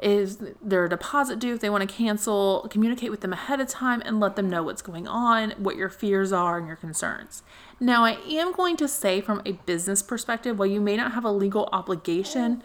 is 0.00 0.38
their 0.62 0.86
deposit 0.86 1.38
due 1.38 1.54
if 1.54 1.60
they 1.60 1.70
want 1.70 1.88
to 1.88 1.94
cancel 1.94 2.66
communicate 2.70 3.10
with 3.10 3.20
them 3.20 3.32
ahead 3.32 3.60
of 3.60 3.68
time 3.68 4.00
and 4.04 4.20
let 4.20 4.36
them 4.36 4.48
know 4.48 4.62
what's 4.62 4.82
going 4.82 5.08
on 5.08 5.50
what 5.58 5.76
your 5.76 5.88
fears 5.88 6.32
are 6.32 6.56
and 6.58 6.66
your 6.66 6.76
concerns 6.76 7.42
now 7.80 8.04
i 8.04 8.12
am 8.28 8.52
going 8.52 8.76
to 8.76 8.86
say 8.86 9.20
from 9.20 9.42
a 9.44 9.52
business 9.52 10.02
perspective 10.02 10.58
while 10.58 10.68
you 10.68 10.80
may 10.80 10.96
not 10.96 11.12
have 11.12 11.24
a 11.24 11.32
legal 11.32 11.68
obligation 11.72 12.62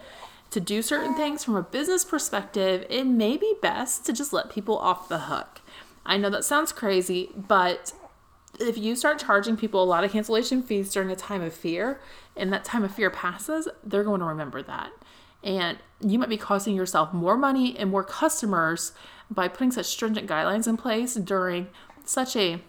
to 0.50 0.60
do 0.60 0.80
certain 0.80 1.14
things 1.16 1.42
from 1.42 1.56
a 1.56 1.62
business 1.62 2.04
perspective 2.04 2.86
it 2.88 3.04
may 3.04 3.36
be 3.36 3.54
best 3.60 4.06
to 4.06 4.12
just 4.12 4.32
let 4.32 4.48
people 4.48 4.78
off 4.78 5.08
the 5.08 5.20
hook 5.20 5.60
I 6.06 6.16
know 6.16 6.30
that 6.30 6.44
sounds 6.44 6.72
crazy, 6.72 7.30
but 7.34 7.92
if 8.60 8.76
you 8.78 8.94
start 8.94 9.18
charging 9.18 9.56
people 9.56 9.82
a 9.82 9.84
lot 9.84 10.04
of 10.04 10.12
cancellation 10.12 10.62
fees 10.62 10.92
during 10.92 11.10
a 11.10 11.16
time 11.16 11.42
of 11.42 11.52
fear 11.52 12.00
and 12.36 12.52
that 12.52 12.64
time 12.64 12.84
of 12.84 12.94
fear 12.94 13.10
passes, 13.10 13.68
they're 13.82 14.04
going 14.04 14.20
to 14.20 14.26
remember 14.26 14.62
that. 14.62 14.90
And 15.44 15.78
you 16.00 16.18
might 16.18 16.28
be 16.28 16.36
costing 16.36 16.74
yourself 16.74 17.12
more 17.12 17.36
money 17.36 17.78
and 17.78 17.90
more 17.90 18.02
customers 18.02 18.92
by 19.30 19.46
putting 19.46 19.70
such 19.70 19.86
stringent 19.86 20.28
guidelines 20.28 20.66
in 20.66 20.76
place 20.76 21.14
during 21.14 21.68
such 22.04 22.34
a 22.34 22.60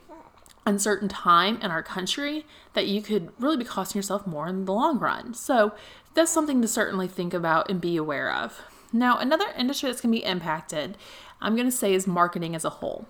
uncertain 0.65 1.07
time 1.07 1.57
in 1.61 1.71
our 1.71 1.83
country 1.83 2.45
that 2.73 2.87
you 2.87 3.01
could 3.01 3.31
really 3.39 3.57
be 3.57 3.63
costing 3.65 3.99
yourself 3.99 4.25
more 4.27 4.47
in 4.47 4.65
the 4.65 4.73
long 4.73 4.99
run. 4.99 5.33
So 5.33 5.73
that's 6.13 6.31
something 6.31 6.61
to 6.61 6.67
certainly 6.67 7.07
think 7.07 7.33
about 7.33 7.69
and 7.69 7.79
be 7.79 7.97
aware 7.97 8.31
of. 8.31 8.61
Now, 8.91 9.17
another 9.17 9.47
industry 9.57 9.89
that's 9.89 10.01
going 10.01 10.13
to 10.13 10.19
be 10.19 10.25
impacted, 10.25 10.97
I'm 11.41 11.55
going 11.55 11.67
to 11.67 11.71
say, 11.71 11.93
is 11.93 12.07
marketing 12.07 12.55
as 12.55 12.65
a 12.65 12.69
whole. 12.69 13.07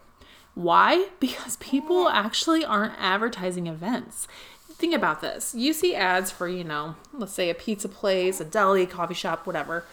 Why? 0.53 1.10
Because 1.19 1.57
people 1.57 2.10
actually 2.10 2.65
aren't 2.65 2.93
advertising 2.98 3.67
events. 3.67 4.27
Think 4.86 4.98
about 4.98 5.20
this. 5.20 5.56
You 5.56 5.74
see 5.74 5.96
ads 5.96 6.30
for, 6.30 6.48
you 6.48 6.63
know, 6.63 6.96
let's 7.12 7.34
say 7.34 7.50
a 7.50 7.56
pizza 7.56 7.89
place, 7.89 8.39
a 8.39 8.46
deli, 8.46 8.86
coffee 8.86 9.15
shop, 9.15 9.48
whatever, 9.48 9.84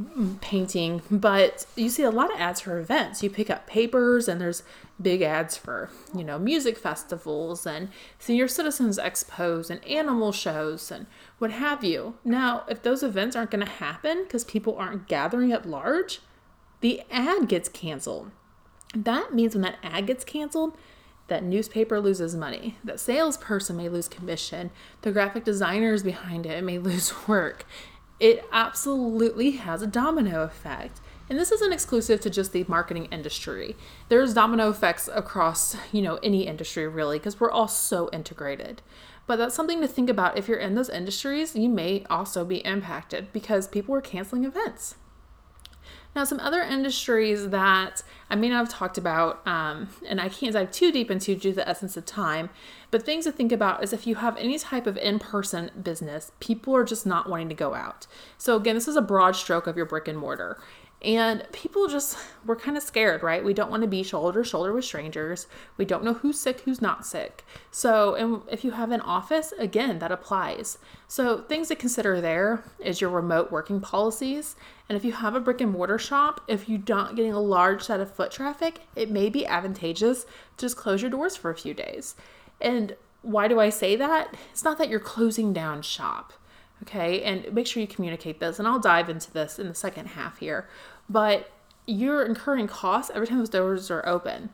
mm, 0.00 0.40
painting, 0.40 1.02
but 1.10 1.66
you 1.74 1.88
see 1.88 2.04
a 2.04 2.10
lot 2.12 2.32
of 2.32 2.38
ads 2.38 2.60
for 2.60 2.78
events. 2.78 3.20
You 3.20 3.30
pick 3.30 3.50
up 3.50 3.66
papers 3.66 4.28
and 4.28 4.40
there's 4.40 4.62
big 5.02 5.22
ads 5.22 5.56
for, 5.56 5.90
you 6.14 6.22
know, 6.22 6.38
music 6.38 6.78
festivals 6.78 7.66
and 7.66 7.88
senior 8.20 8.46
citizens 8.46 8.96
expos 8.96 9.70
and 9.70 9.84
animal 9.84 10.30
shows 10.30 10.92
and 10.92 11.06
what 11.38 11.50
have 11.50 11.82
you. 11.82 12.14
Now, 12.22 12.62
if 12.68 12.80
those 12.80 13.02
events 13.02 13.34
aren't 13.34 13.50
going 13.50 13.66
to 13.66 13.72
happen 13.72 14.22
because 14.22 14.44
people 14.44 14.76
aren't 14.76 15.08
gathering 15.08 15.50
at 15.50 15.66
large, 15.66 16.20
the 16.80 17.02
ad 17.10 17.48
gets 17.48 17.68
canceled. 17.68 18.30
That 18.94 19.34
means 19.34 19.56
when 19.56 19.62
that 19.62 19.80
ad 19.82 20.06
gets 20.06 20.22
canceled, 20.24 20.78
that 21.28 21.44
newspaper 21.44 22.00
loses 22.00 22.34
money, 22.34 22.76
that 22.82 23.00
salesperson 23.00 23.76
may 23.76 23.88
lose 23.88 24.08
commission, 24.08 24.70
the 25.02 25.12
graphic 25.12 25.44
designers 25.44 26.02
behind 26.02 26.46
it 26.46 26.62
may 26.64 26.78
lose 26.78 27.28
work. 27.28 27.64
It 28.18 28.44
absolutely 28.52 29.52
has 29.52 29.80
a 29.80 29.86
domino 29.86 30.42
effect. 30.42 31.00
And 31.30 31.38
this 31.38 31.52
isn't 31.52 31.72
exclusive 31.72 32.20
to 32.20 32.30
just 32.30 32.52
the 32.52 32.64
marketing 32.68 33.06
industry. 33.12 33.76
There's 34.08 34.32
domino 34.32 34.70
effects 34.70 35.08
across, 35.14 35.76
you 35.92 36.00
know, 36.00 36.18
any 36.22 36.46
industry 36.46 36.88
really 36.88 37.18
because 37.18 37.38
we're 37.38 37.50
all 37.50 37.68
so 37.68 38.08
integrated. 38.12 38.82
But 39.26 39.36
that's 39.36 39.54
something 39.54 39.82
to 39.82 39.86
think 39.86 40.08
about 40.08 40.38
if 40.38 40.48
you're 40.48 40.58
in 40.58 40.74
those 40.74 40.88
industries, 40.88 41.54
you 41.54 41.68
may 41.68 42.04
also 42.08 42.46
be 42.46 42.64
impacted 42.64 43.30
because 43.30 43.68
people 43.68 43.94
are 43.94 44.00
canceling 44.00 44.44
events. 44.44 44.94
Now, 46.18 46.24
some 46.24 46.40
other 46.40 46.62
industries 46.62 47.50
that 47.50 48.02
I 48.28 48.34
may 48.34 48.48
not 48.48 48.56
have 48.56 48.68
talked 48.68 48.98
about, 48.98 49.40
um, 49.46 49.88
and 50.04 50.20
I 50.20 50.28
can't 50.28 50.52
dive 50.52 50.72
too 50.72 50.90
deep 50.90 51.12
into 51.12 51.36
due 51.36 51.50
to 51.50 51.52
the 51.52 51.68
essence 51.68 51.96
of 51.96 52.06
time, 52.06 52.50
but 52.90 53.04
things 53.04 53.24
to 53.26 53.30
think 53.30 53.52
about 53.52 53.84
is 53.84 53.92
if 53.92 54.04
you 54.04 54.16
have 54.16 54.36
any 54.36 54.58
type 54.58 54.88
of 54.88 54.96
in 54.96 55.20
person 55.20 55.70
business, 55.80 56.32
people 56.40 56.74
are 56.74 56.82
just 56.82 57.06
not 57.06 57.28
wanting 57.28 57.48
to 57.50 57.54
go 57.54 57.72
out. 57.72 58.08
So, 58.36 58.56
again, 58.56 58.74
this 58.74 58.88
is 58.88 58.96
a 58.96 59.00
broad 59.00 59.36
stroke 59.36 59.68
of 59.68 59.76
your 59.76 59.86
brick 59.86 60.08
and 60.08 60.18
mortar. 60.18 60.60
And 61.00 61.46
people 61.52 61.86
just, 61.86 62.18
we're 62.44 62.56
kind 62.56 62.76
of 62.76 62.82
scared, 62.82 63.22
right? 63.22 63.44
We 63.44 63.54
don't 63.54 63.70
want 63.70 63.82
to 63.82 63.88
be 63.88 64.02
shoulder 64.02 64.42
to 64.42 64.48
shoulder 64.48 64.72
with 64.72 64.84
strangers. 64.84 65.46
We 65.76 65.84
don't 65.84 66.02
know 66.02 66.14
who's 66.14 66.40
sick, 66.40 66.62
who's 66.62 66.82
not 66.82 67.06
sick. 67.06 67.44
So, 67.70 68.14
and 68.16 68.42
if 68.50 68.64
you 68.64 68.72
have 68.72 68.90
an 68.90 69.00
office, 69.02 69.52
again, 69.58 70.00
that 70.00 70.10
applies. 70.10 70.78
So, 71.06 71.42
things 71.42 71.68
to 71.68 71.76
consider 71.76 72.20
there 72.20 72.64
is 72.80 73.00
your 73.00 73.10
remote 73.10 73.52
working 73.52 73.80
policies. 73.80 74.56
And 74.88 74.96
if 74.96 75.04
you 75.04 75.12
have 75.12 75.36
a 75.36 75.40
brick 75.40 75.60
and 75.60 75.70
mortar 75.70 75.98
shop, 75.98 76.40
if 76.48 76.68
you're 76.68 76.80
not 76.88 77.14
getting 77.14 77.32
a 77.32 77.40
large 77.40 77.84
set 77.84 78.00
of 78.00 78.12
foot 78.12 78.32
traffic, 78.32 78.80
it 78.96 79.08
may 79.08 79.28
be 79.28 79.46
advantageous 79.46 80.24
to 80.24 80.66
just 80.66 80.76
close 80.76 81.00
your 81.00 81.12
doors 81.12 81.36
for 81.36 81.50
a 81.50 81.56
few 81.56 81.74
days. 81.74 82.16
And 82.60 82.96
why 83.22 83.46
do 83.46 83.60
I 83.60 83.68
say 83.68 83.94
that? 83.94 84.34
It's 84.50 84.64
not 84.64 84.78
that 84.78 84.88
you're 84.88 84.98
closing 84.98 85.52
down 85.52 85.82
shop 85.82 86.32
Okay, 86.82 87.22
and 87.22 87.52
make 87.52 87.66
sure 87.66 87.80
you 87.80 87.88
communicate 87.88 88.40
this, 88.40 88.58
and 88.58 88.68
I'll 88.68 88.78
dive 88.78 89.08
into 89.08 89.32
this 89.32 89.58
in 89.58 89.68
the 89.68 89.74
second 89.74 90.06
half 90.06 90.38
here. 90.38 90.68
But 91.08 91.50
you're 91.86 92.24
incurring 92.24 92.68
costs 92.68 93.10
every 93.14 93.26
time 93.26 93.38
those 93.38 93.48
doors 93.48 93.90
are 93.90 94.06
open. 94.06 94.50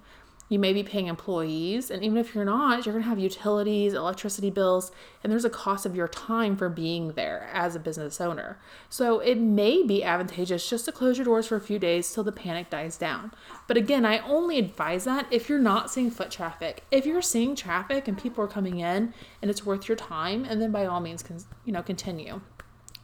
You 0.55 0.61
may 0.61 0.73
be 0.73 0.85
paying 0.85 1.09
employees, 1.09 1.91
and 1.91 2.05
even 2.05 2.17
if 2.17 2.33
you're 2.33 2.45
not, 2.45 2.87
you're 2.87 2.93
going 2.93 3.03
to 3.03 3.09
have 3.09 3.19
utilities, 3.19 3.93
electricity 3.93 4.51
bills, 4.51 4.93
and 5.25 5.33
there's 5.33 5.45
a 5.45 5.51
cost 5.51 5.85
of 5.85 5.97
your 5.97 6.07
time 6.07 6.57
for 6.57 6.69
being 6.69 7.09
there 7.15 7.51
as 7.53 7.75
a 7.75 7.81
business 7.81 8.21
owner. 8.21 8.61
So 8.89 9.19
it 9.19 9.37
may 9.37 9.83
be 9.83 10.05
advantageous 10.05 10.71
just 10.71 10.85
to 10.85 10.93
close 10.93 11.19
your 11.19 11.25
doors 11.25 11.49
for 11.49 11.57
a 11.57 11.61
few 11.61 11.81
days 11.81 12.15
till 12.15 12.23
the 12.23 12.31
panic 12.31 12.71
dies 12.71 12.97
down. 12.97 13.33
But 13.67 13.77
again, 13.77 14.07
I 14.07 14.19
only 14.19 14.61
advise 14.61 15.03
that 15.07 15.27
if 15.33 15.49
you're 15.49 15.59
not 15.59 15.91
seeing 15.91 16.09
foot 16.09 16.31
traffic. 16.31 16.85
If 16.93 17.05
you're 17.05 17.21
seeing 17.21 17.57
traffic 17.57 18.07
and 18.07 18.17
people 18.17 18.45
are 18.45 18.47
coming 18.47 18.79
in 18.79 19.13
and 19.43 19.51
it's 19.51 19.67
worth 19.67 19.89
your 19.89 19.97
time, 19.97 20.45
and 20.45 20.63
then 20.63 20.71
by 20.71 20.87
all 20.87 21.01
means, 21.01 21.25
you 21.65 21.73
know, 21.73 21.83
continue. 21.83 22.43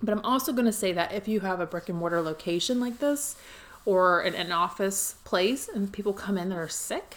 But 0.00 0.12
I'm 0.12 0.24
also 0.24 0.52
going 0.52 0.66
to 0.66 0.72
say 0.72 0.92
that 0.92 1.10
if 1.10 1.26
you 1.26 1.40
have 1.40 1.58
a 1.58 1.66
brick 1.66 1.88
and 1.88 1.98
mortar 1.98 2.22
location 2.22 2.78
like 2.78 3.00
this, 3.00 3.34
or 3.86 4.20
an 4.20 4.52
office 4.52 5.16
place, 5.24 5.68
and 5.68 5.92
people 5.92 6.12
come 6.12 6.38
in 6.38 6.50
that 6.50 6.58
are 6.58 6.68
sick, 6.68 7.16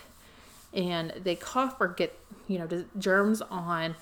and 0.74 1.14
they 1.24 1.36
cough 1.36 1.76
or 1.80 1.88
get, 1.88 2.18
you 2.48 2.58
know, 2.60 2.86
germs 2.98 3.42
on, 3.42 3.96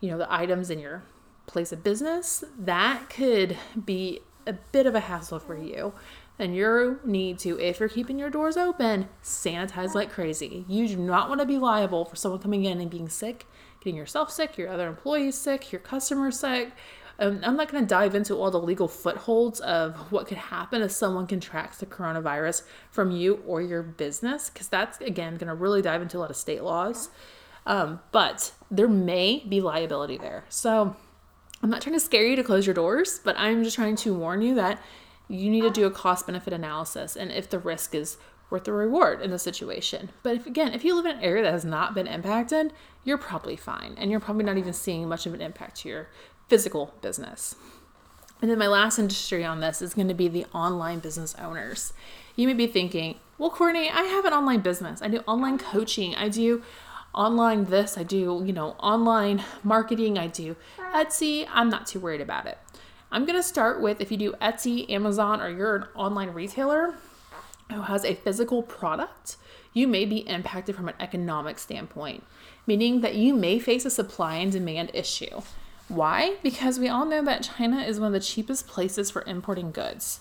you 0.00 0.10
know, 0.10 0.18
the 0.18 0.32
items 0.32 0.70
in 0.70 0.78
your 0.78 1.02
place 1.46 1.72
of 1.72 1.82
business, 1.84 2.42
that 2.58 3.08
could 3.10 3.56
be 3.84 4.20
a 4.46 4.52
bit 4.52 4.86
of 4.86 4.94
a 4.94 5.00
hassle 5.00 5.38
for 5.38 5.56
you. 5.56 5.92
And 6.38 6.56
you 6.56 6.98
need 7.04 7.38
to, 7.40 7.60
if 7.60 7.78
you're 7.78 7.88
keeping 7.88 8.18
your 8.18 8.30
doors 8.30 8.56
open, 8.56 9.08
sanitize 9.22 9.94
like 9.94 10.10
crazy. 10.10 10.64
You 10.68 10.88
do 10.88 10.96
not 10.96 11.28
want 11.28 11.40
to 11.40 11.46
be 11.46 11.58
liable 11.58 12.04
for 12.04 12.16
someone 12.16 12.40
coming 12.40 12.64
in 12.64 12.80
and 12.80 12.90
being 12.90 13.08
sick, 13.08 13.46
getting 13.78 13.96
yourself 13.96 14.32
sick, 14.32 14.58
your 14.58 14.68
other 14.68 14.88
employees 14.88 15.36
sick, 15.36 15.70
your 15.70 15.80
customers 15.80 16.40
sick, 16.40 16.72
um, 17.18 17.40
I'm 17.42 17.56
not 17.56 17.70
going 17.70 17.82
to 17.82 17.88
dive 17.88 18.14
into 18.14 18.34
all 18.34 18.50
the 18.50 18.60
legal 18.60 18.88
footholds 18.88 19.60
of 19.60 20.10
what 20.10 20.26
could 20.26 20.38
happen 20.38 20.82
if 20.82 20.90
someone 20.90 21.26
contracts 21.26 21.78
the 21.78 21.86
coronavirus 21.86 22.62
from 22.90 23.10
you 23.10 23.42
or 23.46 23.62
your 23.62 23.82
business, 23.82 24.50
because 24.50 24.68
that's, 24.68 25.00
again, 25.00 25.36
going 25.36 25.48
to 25.48 25.54
really 25.54 25.82
dive 25.82 26.02
into 26.02 26.18
a 26.18 26.20
lot 26.20 26.30
of 26.30 26.36
state 26.36 26.62
laws. 26.62 27.10
Um, 27.66 28.00
but 28.12 28.52
there 28.70 28.88
may 28.88 29.44
be 29.48 29.60
liability 29.60 30.18
there. 30.18 30.44
So 30.48 30.96
I'm 31.62 31.70
not 31.70 31.80
trying 31.80 31.94
to 31.94 32.00
scare 32.00 32.26
you 32.26 32.36
to 32.36 32.44
close 32.44 32.66
your 32.66 32.74
doors, 32.74 33.20
but 33.24 33.38
I'm 33.38 33.64
just 33.64 33.76
trying 33.76 33.96
to 33.96 34.14
warn 34.14 34.42
you 34.42 34.54
that 34.56 34.82
you 35.28 35.50
need 35.50 35.62
to 35.62 35.70
do 35.70 35.86
a 35.86 35.90
cost 35.90 36.26
benefit 36.26 36.52
analysis 36.52 37.16
and 37.16 37.32
if 37.32 37.48
the 37.48 37.58
risk 37.58 37.94
is 37.94 38.18
worth 38.50 38.64
the 38.64 38.72
reward 38.72 39.22
in 39.22 39.30
the 39.30 39.38
situation. 39.38 40.10
But 40.22 40.36
if, 40.36 40.46
again, 40.46 40.74
if 40.74 40.84
you 40.84 40.94
live 40.94 41.06
in 41.06 41.16
an 41.16 41.24
area 41.24 41.42
that 41.42 41.52
has 41.52 41.64
not 41.64 41.94
been 41.94 42.06
impacted, 42.06 42.72
you're 43.02 43.18
probably 43.18 43.56
fine 43.56 43.94
and 43.96 44.10
you're 44.10 44.20
probably 44.20 44.44
not 44.44 44.58
even 44.58 44.72
seeing 44.72 45.08
much 45.08 45.24
of 45.24 45.32
an 45.32 45.40
impact 45.40 45.76
to 45.78 45.88
your 45.88 46.08
physical 46.48 46.94
business. 47.02 47.56
And 48.42 48.50
then 48.50 48.58
my 48.58 48.66
last 48.66 48.98
industry 48.98 49.44
on 49.44 49.60
this 49.60 49.80
is 49.80 49.94
going 49.94 50.08
to 50.08 50.14
be 50.14 50.28
the 50.28 50.44
online 50.52 50.98
business 50.98 51.34
owners. 51.36 51.92
You 52.36 52.46
may 52.46 52.54
be 52.54 52.66
thinking, 52.66 53.16
well, 53.38 53.50
Courtney, 53.50 53.88
I 53.88 54.02
have 54.02 54.24
an 54.24 54.32
online 54.32 54.60
business. 54.60 55.00
I 55.00 55.08
do 55.08 55.18
online 55.20 55.58
coaching. 55.58 56.14
I 56.14 56.28
do 56.28 56.62
online 57.14 57.66
this. 57.66 57.96
I 57.96 58.02
do, 58.02 58.42
you 58.44 58.52
know, 58.52 58.70
online 58.80 59.42
marketing. 59.62 60.18
I 60.18 60.26
do 60.26 60.56
Etsy. 60.92 61.46
I'm 61.50 61.68
not 61.68 61.86
too 61.86 62.00
worried 62.00 62.20
about 62.20 62.46
it. 62.46 62.58
I'm 63.10 63.24
going 63.24 63.38
to 63.38 63.42
start 63.42 63.80
with 63.80 64.00
if 64.00 64.10
you 64.10 64.16
do 64.16 64.32
Etsy, 64.42 64.90
Amazon, 64.90 65.40
or 65.40 65.48
you're 65.48 65.76
an 65.76 65.84
online 65.94 66.30
retailer 66.30 66.94
who 67.72 67.82
has 67.82 68.04
a 68.04 68.14
physical 68.14 68.62
product, 68.62 69.36
you 69.72 69.88
may 69.88 70.04
be 70.04 70.18
impacted 70.28 70.76
from 70.76 70.88
an 70.88 70.94
economic 71.00 71.58
standpoint, 71.58 72.24
meaning 72.66 73.00
that 73.00 73.14
you 73.14 73.34
may 73.34 73.58
face 73.58 73.84
a 73.84 73.90
supply 73.90 74.36
and 74.36 74.52
demand 74.52 74.90
issue. 74.94 75.40
Why? 75.88 76.36
Because 76.42 76.78
we 76.78 76.88
all 76.88 77.04
know 77.04 77.22
that 77.24 77.50
China 77.56 77.82
is 77.82 78.00
one 78.00 78.08
of 78.08 78.12
the 78.12 78.26
cheapest 78.26 78.66
places 78.66 79.10
for 79.10 79.22
importing 79.26 79.70
goods. 79.70 80.20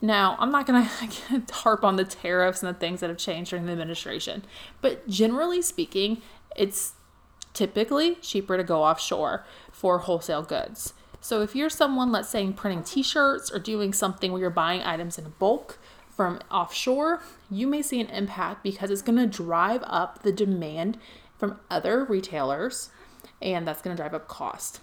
Now, 0.00 0.36
I'm 0.38 0.50
not 0.50 0.66
going 0.66 0.84
to 1.46 1.54
harp 1.54 1.84
on 1.84 1.96
the 1.96 2.04
tariffs 2.04 2.62
and 2.62 2.74
the 2.74 2.78
things 2.78 3.00
that 3.00 3.10
have 3.10 3.18
changed 3.18 3.50
during 3.50 3.66
the 3.66 3.72
administration, 3.72 4.44
but 4.80 5.08
generally 5.08 5.62
speaking, 5.62 6.20
it's 6.56 6.92
typically 7.52 8.16
cheaper 8.16 8.56
to 8.56 8.64
go 8.64 8.82
offshore 8.82 9.46
for 9.72 10.00
wholesale 10.00 10.42
goods. 10.42 10.92
So 11.20 11.40
if 11.40 11.56
you're 11.56 11.70
someone, 11.70 12.12
let's 12.12 12.28
say, 12.28 12.50
printing 12.52 12.82
t 12.82 13.02
shirts 13.02 13.50
or 13.50 13.58
doing 13.58 13.94
something 13.94 14.30
where 14.30 14.40
you're 14.42 14.50
buying 14.50 14.82
items 14.82 15.16
in 15.16 15.32
bulk 15.38 15.78
from 16.10 16.40
offshore, 16.50 17.22
you 17.50 17.66
may 17.66 17.80
see 17.80 18.00
an 18.00 18.08
impact 18.08 18.62
because 18.62 18.90
it's 18.90 19.00
going 19.00 19.18
to 19.18 19.26
drive 19.26 19.82
up 19.86 20.22
the 20.22 20.32
demand 20.32 20.98
from 21.38 21.58
other 21.70 22.04
retailers 22.04 22.90
and 23.40 23.66
that's 23.66 23.80
going 23.80 23.96
to 23.96 24.00
drive 24.00 24.12
up 24.12 24.28
cost. 24.28 24.80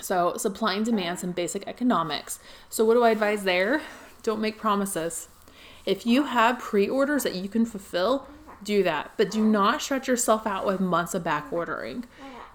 So, 0.00 0.36
supply 0.36 0.74
and 0.74 0.84
demand, 0.84 1.20
some 1.20 1.32
basic 1.32 1.66
economics. 1.66 2.38
So, 2.68 2.84
what 2.84 2.94
do 2.94 3.04
I 3.04 3.10
advise 3.10 3.44
there? 3.44 3.80
Don't 4.22 4.40
make 4.40 4.58
promises. 4.58 5.28
If 5.86 6.06
you 6.06 6.24
have 6.24 6.58
pre 6.58 6.88
orders 6.88 7.22
that 7.22 7.34
you 7.34 7.48
can 7.48 7.64
fulfill, 7.64 8.26
do 8.62 8.82
that. 8.82 9.12
But 9.16 9.30
do 9.30 9.44
not 9.44 9.82
stretch 9.82 10.08
yourself 10.08 10.46
out 10.46 10.66
with 10.66 10.80
months 10.80 11.14
of 11.14 11.22
back 11.22 11.52
ordering. 11.52 12.04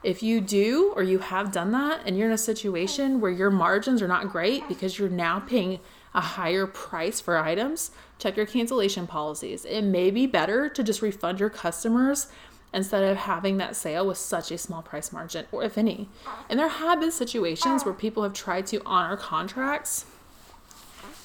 If 0.02 0.24
you 0.24 0.40
do 0.40 0.94
or 0.96 1.04
you 1.04 1.20
have 1.20 1.52
done 1.52 1.72
that 1.72 2.02
and 2.06 2.18
you're 2.18 2.28
in 2.28 2.34
a 2.34 2.38
situation 2.38 3.20
where 3.20 3.32
your 3.32 3.52
margins 3.52 4.02
are 4.02 4.08
not 4.08 4.30
great 4.30 4.68
because 4.68 4.98
you're 4.98 5.10
now 5.10 5.42
paying 5.42 5.80
a 6.14 6.22
higher 6.22 6.66
price 6.66 7.20
for 7.20 7.38
items, 7.38 7.92
check 8.18 8.38
your 8.38 8.46
cancellation 8.46 9.08
policies. 9.08 9.66
It 9.66 9.82
may 9.84 10.10
be 10.10 10.26
better 10.26 10.70
to 10.70 10.84
just 10.84 11.02
refund 11.02 11.40
your 11.40 11.50
customers 11.50 12.28
instead 12.74 13.04
of 13.04 13.18
having 13.18 13.58
that 13.58 13.76
sale 13.76 14.06
with 14.06 14.18
such 14.18 14.52
a 14.52 14.58
small 14.58 14.82
price 14.82 15.12
margin, 15.12 15.46
or 15.52 15.64
if 15.64 15.78
any. 15.78 16.08
And 16.50 16.60
there 16.60 16.68
have 16.68 17.00
been 17.00 17.12
situations 17.12 17.84
where 17.84 17.94
people 17.94 18.24
have 18.24 18.34
tried 18.34 18.68
to 18.68 18.82
honor 18.86 19.18
contracts 19.18 20.06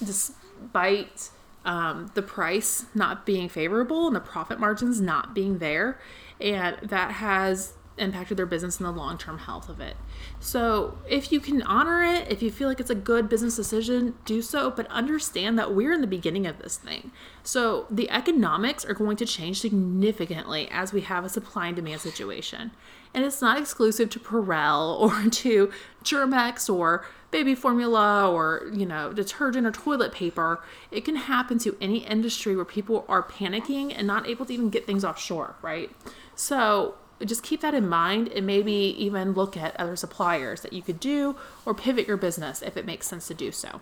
despite 0.03 1.29
um, 1.63 2.11
the 2.13 2.21
price 2.21 2.85
not 2.93 3.25
being 3.25 3.49
favorable 3.49 4.07
and 4.07 4.15
the 4.15 4.19
profit 4.19 4.59
margins 4.59 5.01
not 5.01 5.33
being 5.33 5.59
there. 5.59 5.99
And 6.39 6.77
that 6.81 7.11
has 7.11 7.73
impacted 7.97 8.37
their 8.37 8.45
business 8.45 8.77
and 8.77 8.85
the 8.85 8.91
long 8.91 9.17
term 9.17 9.39
health 9.39 9.69
of 9.69 9.79
it. 9.79 9.95
So, 10.39 10.97
if 11.07 11.31
you 11.31 11.39
can 11.39 11.61
honor 11.63 12.03
it, 12.03 12.31
if 12.31 12.41
you 12.41 12.51
feel 12.51 12.67
like 12.67 12.79
it's 12.79 12.89
a 12.89 12.95
good 12.95 13.29
business 13.29 13.55
decision, 13.55 14.15
do 14.25 14.41
so, 14.41 14.69
but 14.69 14.87
understand 14.87 15.57
that 15.59 15.73
we're 15.73 15.93
in 15.93 16.01
the 16.01 16.07
beginning 16.07 16.45
of 16.45 16.59
this 16.59 16.77
thing. 16.77 17.11
So, 17.43 17.85
the 17.89 18.09
economics 18.09 18.85
are 18.85 18.93
going 18.93 19.17
to 19.17 19.25
change 19.25 19.61
significantly 19.61 20.67
as 20.69 20.93
we 20.93 21.01
have 21.01 21.23
a 21.23 21.29
supply 21.29 21.67
and 21.67 21.75
demand 21.75 22.01
situation. 22.01 22.71
And 23.13 23.23
it's 23.23 23.41
not 23.41 23.57
exclusive 23.57 24.09
to 24.11 24.19
Purell 24.19 24.99
or 25.25 25.29
to 25.29 25.71
Germ-X 26.03 26.69
or 26.69 27.05
baby 27.31 27.55
formula 27.55 28.29
or, 28.31 28.69
you 28.73 28.85
know, 28.85 29.11
detergent 29.13 29.65
or 29.65 29.71
toilet 29.71 30.11
paper. 30.11 30.63
It 30.91 31.05
can 31.05 31.15
happen 31.15 31.57
to 31.59 31.75
any 31.81 31.99
industry 31.99 32.55
where 32.55 32.65
people 32.65 33.05
are 33.07 33.23
panicking 33.23 33.93
and 33.95 34.05
not 34.05 34.27
able 34.27 34.45
to 34.45 34.53
even 34.53 34.69
get 34.69 34.85
things 34.85 35.03
offshore, 35.03 35.55
right? 35.61 35.89
So, 36.35 36.95
just 37.23 37.43
keep 37.43 37.61
that 37.61 37.73
in 37.73 37.87
mind 37.87 38.27
and 38.29 38.45
maybe 38.45 38.73
even 38.73 39.33
look 39.33 39.55
at 39.55 39.79
other 39.79 39.95
suppliers 39.95 40.61
that 40.61 40.73
you 40.73 40.81
could 40.81 40.99
do 40.99 41.35
or 41.65 41.73
pivot 41.73 42.07
your 42.07 42.17
business 42.17 42.61
if 42.61 42.75
it 42.75 42.85
makes 42.85 43.07
sense 43.07 43.27
to 43.27 43.33
do 43.33 43.51
so. 43.51 43.79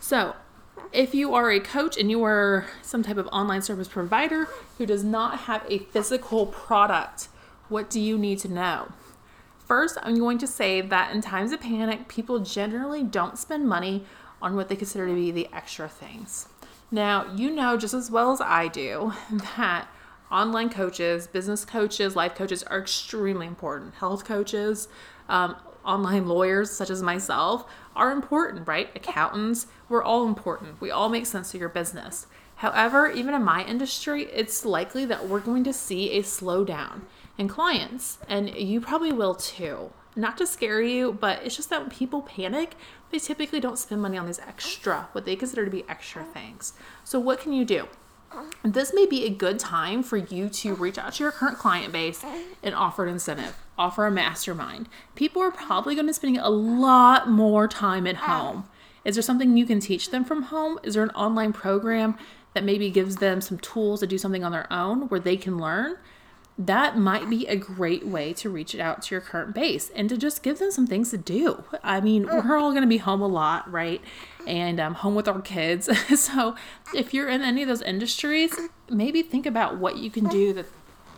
So, 0.00 0.36
if 0.92 1.14
you 1.14 1.34
are 1.34 1.50
a 1.50 1.60
coach 1.60 1.98
and 1.98 2.10
you 2.10 2.24
are 2.24 2.66
some 2.82 3.02
type 3.02 3.18
of 3.18 3.26
online 3.26 3.62
service 3.62 3.88
provider 3.88 4.48
who 4.78 4.86
does 4.86 5.04
not 5.04 5.40
have 5.40 5.64
a 5.68 5.78
physical 5.78 6.46
product, 6.46 7.28
what 7.68 7.90
do 7.90 8.00
you 8.00 8.16
need 8.16 8.38
to 8.40 8.48
know? 8.48 8.88
First, 9.66 9.98
I'm 10.02 10.18
going 10.18 10.38
to 10.38 10.46
say 10.46 10.80
that 10.80 11.14
in 11.14 11.20
times 11.20 11.52
of 11.52 11.60
panic, 11.60 12.08
people 12.08 12.38
generally 12.38 13.02
don't 13.02 13.38
spend 13.38 13.68
money 13.68 14.04
on 14.40 14.56
what 14.56 14.68
they 14.70 14.76
consider 14.76 15.06
to 15.06 15.14
be 15.14 15.30
the 15.30 15.48
extra 15.52 15.88
things. 15.88 16.48
Now, 16.90 17.30
you 17.34 17.50
know 17.50 17.76
just 17.76 17.92
as 17.92 18.10
well 18.10 18.32
as 18.32 18.40
I 18.40 18.68
do 18.68 19.12
that 19.56 19.88
online 20.30 20.70
coaches, 20.70 21.26
business 21.26 21.64
coaches, 21.64 22.16
life 22.16 22.34
coaches 22.34 22.62
are 22.64 22.78
extremely 22.78 23.46
important. 23.46 23.94
Health 23.94 24.24
coaches, 24.24 24.88
um, 25.28 25.56
online 25.84 26.26
lawyers 26.26 26.70
such 26.70 26.90
as 26.90 27.02
myself 27.02 27.64
are 27.96 28.12
important, 28.12 28.68
right? 28.68 28.90
Accountants, 28.94 29.66
we're 29.88 30.02
all 30.02 30.26
important. 30.26 30.80
We 30.80 30.90
all 30.90 31.08
make 31.08 31.26
sense 31.26 31.50
to 31.52 31.58
your 31.58 31.68
business. 31.68 32.26
However, 32.56 33.10
even 33.10 33.34
in 33.34 33.42
my 33.42 33.64
industry, 33.64 34.24
it's 34.24 34.64
likely 34.64 35.04
that 35.06 35.28
we're 35.28 35.40
going 35.40 35.64
to 35.64 35.72
see 35.72 36.12
a 36.12 36.22
slowdown 36.22 37.02
in 37.38 37.48
clients, 37.48 38.18
and 38.28 38.50
you 38.50 38.80
probably 38.80 39.12
will 39.12 39.34
too. 39.34 39.92
Not 40.16 40.36
to 40.38 40.46
scare 40.46 40.82
you, 40.82 41.12
but 41.12 41.40
it's 41.44 41.54
just 41.54 41.70
that 41.70 41.80
when 41.80 41.90
people 41.90 42.22
panic, 42.22 42.74
they 43.10 43.20
typically 43.20 43.60
don't 43.60 43.78
spend 43.78 44.02
money 44.02 44.18
on 44.18 44.26
these 44.26 44.40
extra, 44.40 45.08
what 45.12 45.24
they 45.24 45.36
consider 45.36 45.64
to 45.64 45.70
be 45.70 45.84
extra 45.88 46.24
things. 46.24 46.72
So, 47.04 47.20
what 47.20 47.40
can 47.40 47.52
you 47.52 47.64
do? 47.64 47.86
This 48.62 48.92
may 48.92 49.06
be 49.06 49.24
a 49.24 49.30
good 49.30 49.58
time 49.58 50.02
for 50.02 50.16
you 50.16 50.48
to 50.48 50.74
reach 50.74 50.98
out 50.98 51.14
to 51.14 51.24
your 51.24 51.32
current 51.32 51.58
client 51.58 51.92
base 51.92 52.24
and 52.62 52.74
offer 52.74 53.04
an 53.04 53.10
incentive, 53.10 53.56
offer 53.78 54.06
a 54.06 54.10
mastermind. 54.10 54.88
People 55.14 55.42
are 55.42 55.50
probably 55.50 55.94
going 55.94 56.06
to 56.06 56.10
be 56.10 56.14
spending 56.14 56.40
a 56.40 56.50
lot 56.50 57.28
more 57.28 57.68
time 57.68 58.06
at 58.06 58.16
home. 58.16 58.68
Is 59.04 59.16
there 59.16 59.22
something 59.22 59.56
you 59.56 59.66
can 59.66 59.80
teach 59.80 60.10
them 60.10 60.24
from 60.24 60.42
home? 60.44 60.78
Is 60.82 60.94
there 60.94 61.02
an 61.02 61.10
online 61.10 61.52
program 61.52 62.18
that 62.54 62.64
maybe 62.64 62.90
gives 62.90 63.16
them 63.16 63.40
some 63.40 63.58
tools 63.58 64.00
to 64.00 64.06
do 64.06 64.18
something 64.18 64.44
on 64.44 64.52
their 64.52 64.70
own 64.72 65.08
where 65.08 65.20
they 65.20 65.36
can 65.36 65.58
learn? 65.58 65.96
That 66.58 66.98
might 66.98 67.30
be 67.30 67.46
a 67.46 67.54
great 67.54 68.04
way 68.04 68.32
to 68.32 68.50
reach 68.50 68.74
out 68.74 69.02
to 69.02 69.14
your 69.14 69.20
current 69.20 69.54
base 69.54 69.90
and 69.94 70.08
to 70.08 70.16
just 70.16 70.42
give 70.42 70.58
them 70.58 70.72
some 70.72 70.88
things 70.88 71.10
to 71.10 71.16
do. 71.16 71.62
I 71.84 72.00
mean, 72.00 72.26
we're 72.26 72.56
all 72.56 72.72
going 72.72 72.82
to 72.82 72.88
be 72.88 72.98
home 72.98 73.22
a 73.22 73.28
lot, 73.28 73.70
right? 73.70 74.02
And 74.44 74.80
um, 74.80 74.94
home 74.94 75.14
with 75.14 75.28
our 75.28 75.40
kids. 75.40 75.88
so 76.20 76.56
if 76.92 77.14
you're 77.14 77.28
in 77.28 77.42
any 77.42 77.62
of 77.62 77.68
those 77.68 77.82
industries, 77.82 78.52
maybe 78.90 79.22
think 79.22 79.46
about 79.46 79.78
what 79.78 79.98
you 79.98 80.10
can 80.10 80.26
do 80.28 80.52
to, 80.52 80.64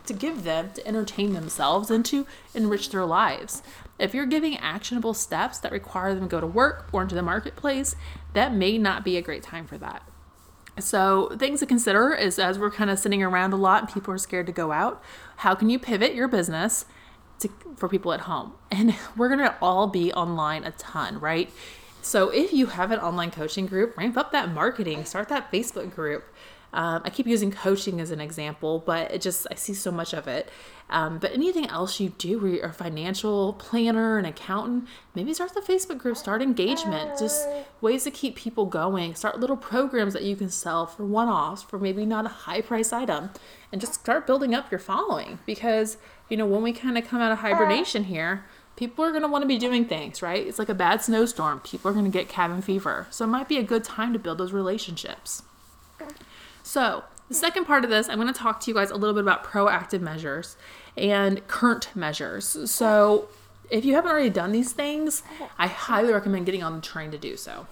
to 0.05 0.13
give 0.13 0.43
them 0.43 0.69
to 0.75 0.87
entertain 0.87 1.33
themselves 1.33 1.89
and 1.89 2.05
to 2.05 2.27
enrich 2.53 2.91
their 2.91 3.05
lives. 3.05 3.63
If 3.97 4.13
you're 4.13 4.27
giving 4.27 4.57
actionable 4.57 5.15
steps 5.15 5.57
that 5.59 5.71
require 5.71 6.13
them 6.13 6.25
to 6.25 6.29
go 6.29 6.39
to 6.39 6.47
work 6.47 6.87
or 6.91 7.01
into 7.01 7.15
the 7.15 7.23
marketplace, 7.23 7.95
that 8.33 8.53
may 8.53 8.77
not 8.77 9.03
be 9.03 9.17
a 9.17 9.21
great 9.23 9.41
time 9.41 9.65
for 9.65 9.79
that. 9.79 10.03
So, 10.81 11.35
things 11.37 11.59
to 11.59 11.65
consider 11.65 12.13
is 12.13 12.39
as 12.39 12.59
we're 12.59 12.71
kind 12.71 12.89
of 12.89 12.99
sitting 12.99 13.23
around 13.23 13.53
a 13.53 13.57
lot 13.57 13.83
and 13.83 13.93
people 13.93 14.13
are 14.13 14.17
scared 14.17 14.47
to 14.47 14.51
go 14.51 14.71
out, 14.71 15.01
how 15.37 15.55
can 15.55 15.69
you 15.69 15.79
pivot 15.79 16.13
your 16.13 16.27
business 16.27 16.85
to, 17.39 17.49
for 17.75 17.87
people 17.87 18.13
at 18.13 18.21
home? 18.21 18.53
And 18.71 18.95
we're 19.17 19.27
going 19.27 19.39
to 19.39 19.55
all 19.61 19.87
be 19.87 20.13
online 20.13 20.63
a 20.63 20.71
ton, 20.71 21.19
right? 21.19 21.51
So, 22.01 22.29
if 22.29 22.51
you 22.53 22.67
have 22.67 22.91
an 22.91 22.99
online 22.99 23.31
coaching 23.31 23.65
group, 23.65 23.97
ramp 23.97 24.17
up 24.17 24.31
that 24.31 24.51
marketing, 24.51 25.05
start 25.05 25.29
that 25.29 25.51
Facebook 25.51 25.93
group. 25.93 26.23
Um, 26.73 27.01
I 27.03 27.09
keep 27.09 27.27
using 27.27 27.51
coaching 27.51 27.99
as 27.99 28.11
an 28.11 28.21
example, 28.21 28.81
but 28.85 29.11
it 29.11 29.21
just, 29.21 29.45
I 29.51 29.55
see 29.55 29.73
so 29.73 29.91
much 29.91 30.13
of 30.13 30.27
it. 30.27 30.49
Um, 30.89 31.19
but 31.19 31.31
anything 31.33 31.67
else 31.67 31.99
you 31.99 32.09
do, 32.17 32.39
where 32.39 32.51
you're 32.51 32.65
a 32.65 32.73
financial 32.73 33.53
planner, 33.53 34.17
an 34.17 34.25
accountant, 34.25 34.87
maybe 35.15 35.33
start 35.33 35.53
the 35.53 35.61
Facebook 35.61 35.97
group, 35.97 36.17
start 36.17 36.41
engagement, 36.41 37.17
just 37.17 37.47
ways 37.79 38.03
to 38.03 38.11
keep 38.11 38.35
people 38.35 38.65
going. 38.65 39.15
Start 39.15 39.39
little 39.39 39.57
programs 39.57 40.13
that 40.13 40.23
you 40.23 40.35
can 40.35 40.49
sell 40.49 40.85
for 40.85 41.05
one 41.05 41.29
offs 41.29 41.61
for 41.61 41.79
maybe 41.79 42.05
not 42.05 42.25
a 42.25 42.29
high 42.29 42.61
price 42.61 42.91
item, 42.91 43.31
and 43.71 43.79
just 43.79 43.93
start 43.93 44.27
building 44.27 44.53
up 44.53 44.69
your 44.69 44.79
following. 44.79 45.39
Because, 45.45 45.97
you 46.29 46.37
know, 46.37 46.45
when 46.45 46.61
we 46.61 46.73
kind 46.73 46.97
of 46.97 47.07
come 47.07 47.21
out 47.21 47.31
of 47.31 47.39
hibernation 47.39 48.05
here, 48.05 48.45
people 48.75 49.05
are 49.05 49.11
going 49.11 49.23
to 49.23 49.29
want 49.29 49.43
to 49.43 49.47
be 49.47 49.57
doing 49.57 49.85
things, 49.85 50.21
right? 50.21 50.45
It's 50.45 50.59
like 50.59 50.69
a 50.69 50.73
bad 50.73 51.01
snowstorm. 51.01 51.59
People 51.61 51.91
are 51.91 51.93
going 51.93 52.05
to 52.05 52.11
get 52.11 52.27
cabin 52.27 52.61
fever. 52.61 53.07
So 53.11 53.25
it 53.25 53.29
might 53.29 53.47
be 53.47 53.57
a 53.57 53.63
good 53.63 53.83
time 53.83 54.11
to 54.13 54.19
build 54.19 54.37
those 54.37 54.53
relationships. 54.53 55.43
So, 56.63 57.03
the 57.27 57.35
second 57.35 57.65
part 57.65 57.83
of 57.83 57.89
this, 57.89 58.09
I'm 58.09 58.19
going 58.19 58.31
to 58.31 58.37
talk 58.37 58.59
to 58.61 58.71
you 58.71 58.75
guys 58.75 58.91
a 58.91 58.95
little 58.95 59.13
bit 59.13 59.23
about 59.23 59.43
proactive 59.43 60.01
measures 60.01 60.57
and 60.97 61.47
current 61.47 61.89
measures. 61.95 62.69
So, 62.69 63.29
if 63.69 63.85
you 63.85 63.95
haven't 63.95 64.11
already 64.11 64.29
done 64.29 64.51
these 64.51 64.73
things, 64.73 65.23
I 65.57 65.67
highly 65.67 66.11
recommend 66.11 66.45
getting 66.45 66.61
on 66.61 66.75
the 66.75 66.81
train 66.81 67.09
to 67.11 67.17
do 67.17 67.37
so. 67.37 67.67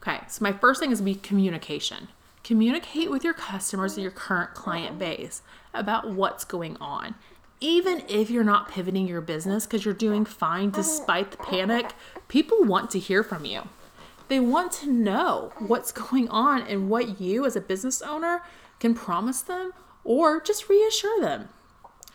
Okay, 0.00 0.20
so 0.28 0.42
my 0.42 0.52
first 0.52 0.80
thing 0.80 0.92
is 0.92 1.00
be 1.00 1.16
communication. 1.16 2.08
Communicate 2.44 3.10
with 3.10 3.24
your 3.24 3.34
customers 3.34 3.94
and 3.94 4.02
your 4.02 4.12
current 4.12 4.54
client 4.54 4.98
base 4.98 5.42
about 5.72 6.10
what's 6.10 6.44
going 6.44 6.76
on. 6.80 7.14
Even 7.58 8.04
if 8.08 8.30
you're 8.30 8.44
not 8.44 8.68
pivoting 8.68 9.08
your 9.08 9.22
business 9.22 9.66
because 9.66 9.84
you're 9.84 9.94
doing 9.94 10.24
fine 10.24 10.70
despite 10.70 11.30
the 11.30 11.38
panic, 11.38 11.94
people 12.28 12.62
want 12.62 12.90
to 12.90 12.98
hear 12.98 13.22
from 13.22 13.44
you. 13.44 13.62
They 14.28 14.40
want 14.40 14.72
to 14.72 14.90
know 14.90 15.52
what's 15.58 15.92
going 15.92 16.28
on 16.28 16.62
and 16.62 16.88
what 16.88 17.20
you, 17.20 17.44
as 17.44 17.56
a 17.56 17.60
business 17.60 18.02
owner, 18.02 18.42
can 18.80 18.94
promise 18.94 19.42
them 19.42 19.72
or 20.02 20.40
just 20.40 20.68
reassure 20.68 21.20
them. 21.20 21.48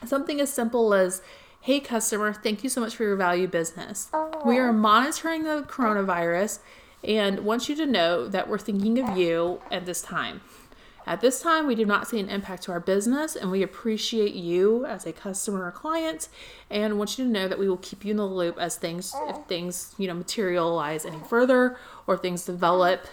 Something 0.06 0.39
as 0.39 0.52
simple 0.52 0.93
as, 0.93 1.22
Hey, 1.62 1.82
customer, 1.82 2.32
thank 2.32 2.63
you 2.63 2.69
so 2.69 2.80
much 2.80 2.95
for 2.95 3.04
your 3.04 3.17
value 3.17 3.48
business. 3.48 4.10
We 4.45 4.58
are 4.58 4.72
monitoring 4.72 5.43
the 5.43 5.65
coronavirus 5.67 6.60
and 7.04 7.41
want 7.41 7.67
you 7.67 7.76
to 7.76 7.86
know 7.86 8.28
that 8.28 8.48
we're 8.48 8.58
thinking 8.58 8.98
of 9.00 9.17
you 9.17 9.62
at 9.69 9.86
this 9.86 10.02
time. 10.02 10.41
At 11.10 11.22
this 11.22 11.41
time, 11.41 11.65
we 11.65 11.74
do 11.74 11.88
not 11.88 12.08
see 12.08 12.19
an 12.19 12.30
impact 12.30 12.62
to 12.63 12.72
our 12.72 12.80
business, 12.80 13.36
and 13.36 13.50
we 13.50 13.63
appreciate 13.63 14.36
you 14.36 14.86
as 14.86 15.08
a 15.08 15.12
customer 15.12 15.65
or 15.65 15.72
client, 15.72 16.30
and 16.69 17.00
want 17.00 17.17
you 17.17 17.26
to 17.26 17.32
know 17.32 17.48
that 17.48 17.58
we 17.58 17.67
will 17.67 17.78
keep 17.78 18.06
you 18.06 18.12
in 18.12 18.17
the 18.17 18.28
loop 18.28 18.60
as 18.60 18.76
things, 18.76 19.15
if 19.28 19.38
things, 19.48 19.95
you 19.98 20.08
know, 20.08 20.13
materialize 20.13 21.06
any 21.06 21.17
further 21.28 21.78
or 22.06 22.15
things 22.15 22.45
develop 22.45 23.08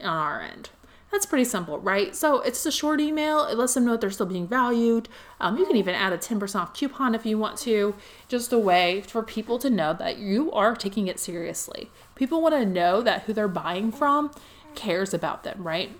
on 0.00 0.16
our 0.16 0.40
end. 0.40 0.70
That's 1.10 1.26
pretty 1.26 1.44
simple, 1.44 1.78
right? 1.78 2.16
So 2.16 2.40
it's 2.40 2.64
a 2.64 2.72
short 2.72 3.02
email. 3.02 3.44
It 3.44 3.58
lets 3.58 3.74
them 3.74 3.84
know 3.84 3.90
that 3.92 4.00
they're 4.00 4.10
still 4.10 4.24
being 4.24 4.48
valued. 4.48 5.10
Um, 5.38 5.58
you 5.58 5.66
can 5.66 5.76
even 5.76 5.94
add 5.94 6.14
a 6.14 6.18
10% 6.18 6.58
off 6.58 6.72
coupon 6.72 7.14
if 7.14 7.26
you 7.26 7.36
want 7.36 7.58
to. 7.58 7.94
Just 8.28 8.50
a 8.54 8.58
way 8.58 9.02
for 9.02 9.22
people 9.22 9.58
to 9.58 9.68
know 9.68 9.92
that 9.92 10.16
you 10.16 10.50
are 10.52 10.74
taking 10.74 11.06
it 11.06 11.20
seriously. 11.20 11.90
People 12.14 12.40
want 12.40 12.54
to 12.54 12.64
know 12.64 13.02
that 13.02 13.24
who 13.24 13.34
they're 13.34 13.46
buying 13.46 13.92
from 13.92 14.30
cares 14.74 15.12
about 15.12 15.44
them, 15.44 15.64
right? 15.68 15.90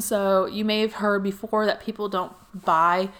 So 0.00 0.46
you 0.46 0.64
may 0.64 0.80
have 0.80 0.94
heard 0.94 1.22
before 1.22 1.66
that 1.66 1.80
people 1.80 2.08
don't 2.08 2.32
buy 2.54 3.10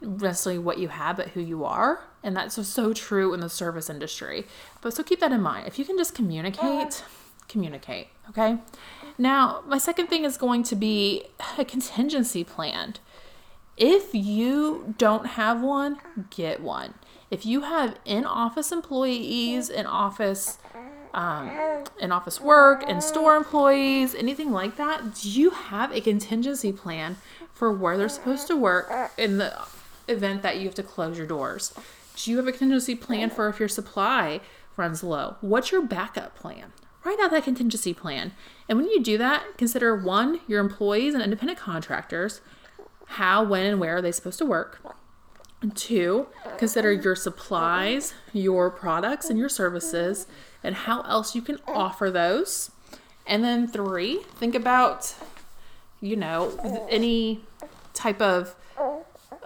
necessarily 0.00 0.58
what 0.58 0.78
you 0.78 0.88
have, 0.88 1.16
but 1.16 1.28
who 1.28 1.40
you 1.40 1.64
are. 1.64 2.00
And 2.22 2.36
that's 2.36 2.66
so 2.68 2.92
true 2.92 3.32
in 3.34 3.40
the 3.40 3.48
service 3.48 3.88
industry. 3.88 4.46
But 4.80 4.94
so 4.94 5.02
keep 5.02 5.20
that 5.20 5.32
in 5.32 5.40
mind. 5.40 5.66
If 5.66 5.78
you 5.78 5.84
can 5.84 5.96
just 5.96 6.14
communicate, 6.14 7.04
communicate. 7.48 8.08
Okay. 8.28 8.58
Now, 9.16 9.62
my 9.66 9.78
second 9.78 10.08
thing 10.08 10.24
is 10.24 10.36
going 10.36 10.62
to 10.64 10.76
be 10.76 11.24
a 11.56 11.64
contingency 11.64 12.44
plan. 12.44 12.94
If 13.76 14.14
you 14.14 14.94
don't 14.98 15.26
have 15.26 15.62
one, 15.62 15.98
get 16.30 16.60
one. 16.60 16.94
If 17.30 17.46
you 17.46 17.60
have 17.60 17.96
in 18.04 18.24
office 18.24 18.72
employees, 18.72 19.68
in 19.70 19.86
office, 19.86 20.58
um, 21.14 21.50
in 22.00 22.12
office 22.12 22.40
work, 22.40 22.88
in 22.88 23.00
store 23.00 23.36
employees, 23.36 24.14
anything 24.14 24.50
like 24.50 24.76
that, 24.76 25.14
do 25.14 25.30
you 25.30 25.50
have 25.50 25.92
a 25.92 26.00
contingency 26.00 26.72
plan 26.72 27.16
for 27.52 27.72
where 27.72 27.96
they're 27.96 28.08
supposed 28.08 28.46
to 28.48 28.56
work 28.56 29.10
in 29.16 29.38
the 29.38 29.54
event 30.06 30.42
that 30.42 30.58
you 30.58 30.64
have 30.64 30.74
to 30.76 30.82
close 30.82 31.18
your 31.18 31.26
doors? 31.26 31.72
Do 32.16 32.30
you 32.30 32.36
have 32.36 32.46
a 32.46 32.52
contingency 32.52 32.94
plan 32.94 33.30
for 33.30 33.48
if 33.48 33.58
your 33.58 33.68
supply 33.68 34.40
runs 34.76 35.02
low? 35.02 35.36
What's 35.40 35.70
your 35.70 35.82
backup 35.82 36.34
plan? 36.34 36.72
Write 37.04 37.20
out 37.20 37.30
that 37.30 37.44
contingency 37.44 37.94
plan. 37.94 38.32
And 38.68 38.78
when 38.78 38.88
you 38.88 39.02
do 39.02 39.16
that, 39.18 39.56
consider 39.56 39.96
one, 39.96 40.40
your 40.46 40.60
employees 40.60 41.14
and 41.14 41.22
independent 41.22 41.58
contractors, 41.58 42.40
how, 43.06 43.42
when, 43.44 43.64
and 43.64 43.80
where 43.80 43.96
are 43.96 44.02
they 44.02 44.12
supposed 44.12 44.38
to 44.38 44.46
work? 44.46 44.80
And 45.60 45.74
two, 45.76 46.26
consider 46.56 46.92
your 46.92 47.16
supplies, 47.16 48.14
your 48.32 48.70
products, 48.70 49.30
and 49.30 49.38
your 49.38 49.48
services, 49.48 50.26
and 50.62 50.74
how 50.74 51.02
else 51.02 51.34
you 51.34 51.42
can 51.42 51.58
offer 51.66 52.10
those. 52.10 52.70
And 53.26 53.44
then 53.44 53.68
three, 53.68 54.20
think 54.36 54.54
about, 54.54 55.14
you 56.00 56.16
know, 56.16 56.86
any 56.90 57.40
type 57.94 58.20
of 58.20 58.54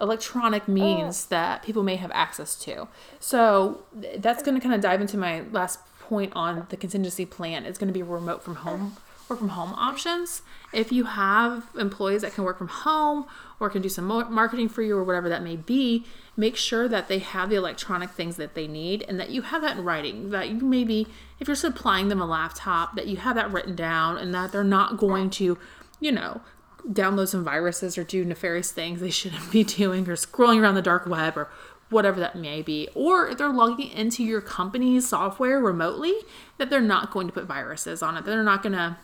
electronic 0.01 0.69
means 0.69 1.27
that 1.27 1.63
people 1.63 1.83
may 1.83 1.97
have 1.97 2.11
access 2.13 2.55
to. 2.57 2.89
So 3.21 3.83
that's 4.17 4.43
going 4.43 4.55
to 4.55 4.61
kind 4.61 4.75
of 4.75 4.81
dive 4.81 5.01
into 5.01 5.17
my 5.17 5.43
last 5.53 5.81
point 6.01 6.33
on 6.35 6.67
the 6.69 6.77
contingency 6.77 7.25
plan. 7.25 7.65
It's 7.65 7.79
going 7.79 7.89
to 7.89 7.95
be 7.95 8.03
remote 8.03 8.43
from 8.43 8.57
home 8.57 8.97
work 9.33 9.39
from 9.39 9.51
home 9.51 9.73
options. 9.75 10.43
If 10.73 10.93
you 10.93 11.05
have 11.05 11.67
employees 11.79 12.23
that 12.23 12.35
can 12.35 12.45
work 12.45 12.59
from 12.59 12.69
home 12.69 13.27
or 13.59 13.71
can 13.71 13.83
do 13.83 13.89
some 13.89 14.07
marketing 14.07 14.69
for 14.69 14.83
you 14.83 14.97
or 14.97 15.05
whatever 15.05 15.29
that 15.29 15.43
may 15.43 15.57
be, 15.57 16.05
make 16.37 16.57
sure 16.57 16.89
that 16.89 17.09
they 17.09 17.19
have 17.19 17.51
the 17.51 17.57
electronic 17.57 18.11
things 18.11 18.37
that 18.37 18.55
they 18.55 18.67
need 18.67 19.05
and 19.09 19.19
that 19.19 19.31
you 19.31 19.43
have 19.43 19.63
that 19.63 19.79
in 19.79 19.85
writing. 19.85 20.31
That 20.31 20.51
you 20.51 20.61
maybe, 20.61 21.07
if 21.41 21.49
you're 21.49 21.55
supplying 21.55 22.09
them 22.09 22.21
a 22.21 22.27
laptop, 22.27 22.95
that 22.97 23.07
you 23.07 23.17
have 23.17 23.37
that 23.37 23.51
written 23.51 23.75
down 23.75 24.19
and 24.19 24.35
that 24.35 24.53
they're 24.53 24.65
not 24.65 24.99
going 24.99 25.31
to, 25.31 25.59
you 26.01 26.13
know, 26.13 26.41
download 26.87 27.29
some 27.29 27.45
viruses 27.45 27.97
or 27.97 28.05
do 28.05 28.25
nefarious 28.25 28.73
things 28.73 29.01
they 29.01 29.11
shouldn't 29.11 29.51
be 29.51 29.65
doing 29.79 30.07
or 30.09 30.17
scrolling 30.17 30.61
around 30.61 30.75
the 30.75 30.83
dark 30.83 31.07
web 31.07 31.37
or 31.37 31.49
whatever 31.91 32.19
that 32.21 32.35
may 32.35 32.63
be. 32.63 32.89
Or 32.95 33.29
if 33.29 33.39
they're 33.39 33.51
logging 33.51 33.91
into 33.91 34.25
your 34.25 34.41
company's 34.41 35.09
software 35.09 35.61
remotely, 35.61 36.15
that 36.59 36.71
they're 36.71 36.81
not 36.81 37.11
going 37.11 37.27
to 37.29 37.33
put 37.33 37.45
viruses 37.45 38.03
on 38.03 38.17
it. 38.17 38.25
They're 38.25 38.43
not 38.43 38.63
going 38.63 38.73
to, 38.73 38.97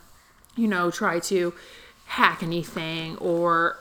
you 0.58 0.68
know, 0.68 0.90
try 0.90 1.20
to 1.20 1.54
hack 2.06 2.42
anything 2.42 3.16
or 3.18 3.78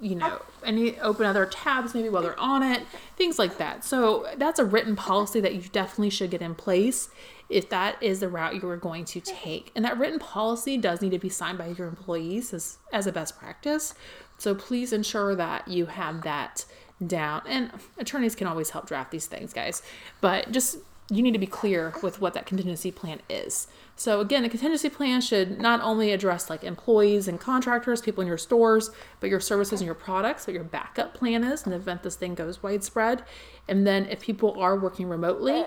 you 0.00 0.14
know, 0.14 0.40
any 0.64 0.98
open 1.00 1.26
other 1.26 1.44
tabs 1.44 1.92
maybe 1.92 2.08
while 2.08 2.22
they're 2.22 2.38
on 2.38 2.62
it, 2.62 2.82
things 3.16 3.38
like 3.38 3.58
that. 3.58 3.84
So 3.84 4.28
that's 4.36 4.60
a 4.60 4.64
written 4.64 4.94
policy 4.94 5.40
that 5.40 5.54
you 5.54 5.62
definitely 5.72 6.10
should 6.10 6.30
get 6.30 6.40
in 6.40 6.54
place 6.54 7.08
if 7.48 7.68
that 7.70 8.00
is 8.02 8.20
the 8.20 8.28
route 8.28 8.54
you 8.54 8.68
are 8.68 8.76
going 8.76 9.04
to 9.06 9.20
take. 9.20 9.72
And 9.74 9.84
that 9.84 9.98
written 9.98 10.18
policy 10.18 10.76
does 10.76 11.00
need 11.00 11.10
to 11.12 11.18
be 11.18 11.28
signed 11.28 11.58
by 11.58 11.68
your 11.68 11.88
employees 11.88 12.54
as, 12.54 12.78
as 12.92 13.06
a 13.06 13.12
best 13.12 13.38
practice. 13.38 13.94
So 14.36 14.54
please 14.54 14.92
ensure 14.92 15.34
that 15.34 15.66
you 15.66 15.86
have 15.86 16.22
that 16.22 16.64
down. 17.04 17.42
And 17.46 17.72
attorneys 17.98 18.34
can 18.34 18.46
always 18.46 18.70
help 18.70 18.86
draft 18.86 19.10
these 19.10 19.26
things, 19.26 19.52
guys. 19.52 19.82
But 20.20 20.52
just 20.52 20.78
you 21.10 21.22
need 21.22 21.32
to 21.32 21.38
be 21.38 21.46
clear 21.46 21.94
with 22.02 22.20
what 22.20 22.34
that 22.34 22.44
contingency 22.44 22.90
plan 22.90 23.20
is. 23.30 23.66
So 23.96 24.20
again, 24.20 24.44
a 24.44 24.48
contingency 24.50 24.90
plan 24.90 25.22
should 25.22 25.58
not 25.58 25.80
only 25.80 26.12
address 26.12 26.50
like 26.50 26.62
employees 26.62 27.26
and 27.26 27.40
contractors, 27.40 28.02
people 28.02 28.20
in 28.20 28.28
your 28.28 28.36
stores, 28.36 28.90
but 29.18 29.30
your 29.30 29.40
services 29.40 29.80
and 29.80 29.86
your 29.86 29.94
products, 29.94 30.46
what 30.46 30.52
your 30.52 30.64
backup 30.64 31.14
plan 31.14 31.44
is 31.44 31.64
in 31.64 31.70
the 31.70 31.76
event 31.76 32.02
this 32.02 32.16
thing 32.16 32.34
goes 32.34 32.62
widespread. 32.62 33.24
And 33.66 33.86
then 33.86 34.04
if 34.06 34.20
people 34.20 34.60
are 34.60 34.78
working 34.78 35.08
remotely, 35.08 35.64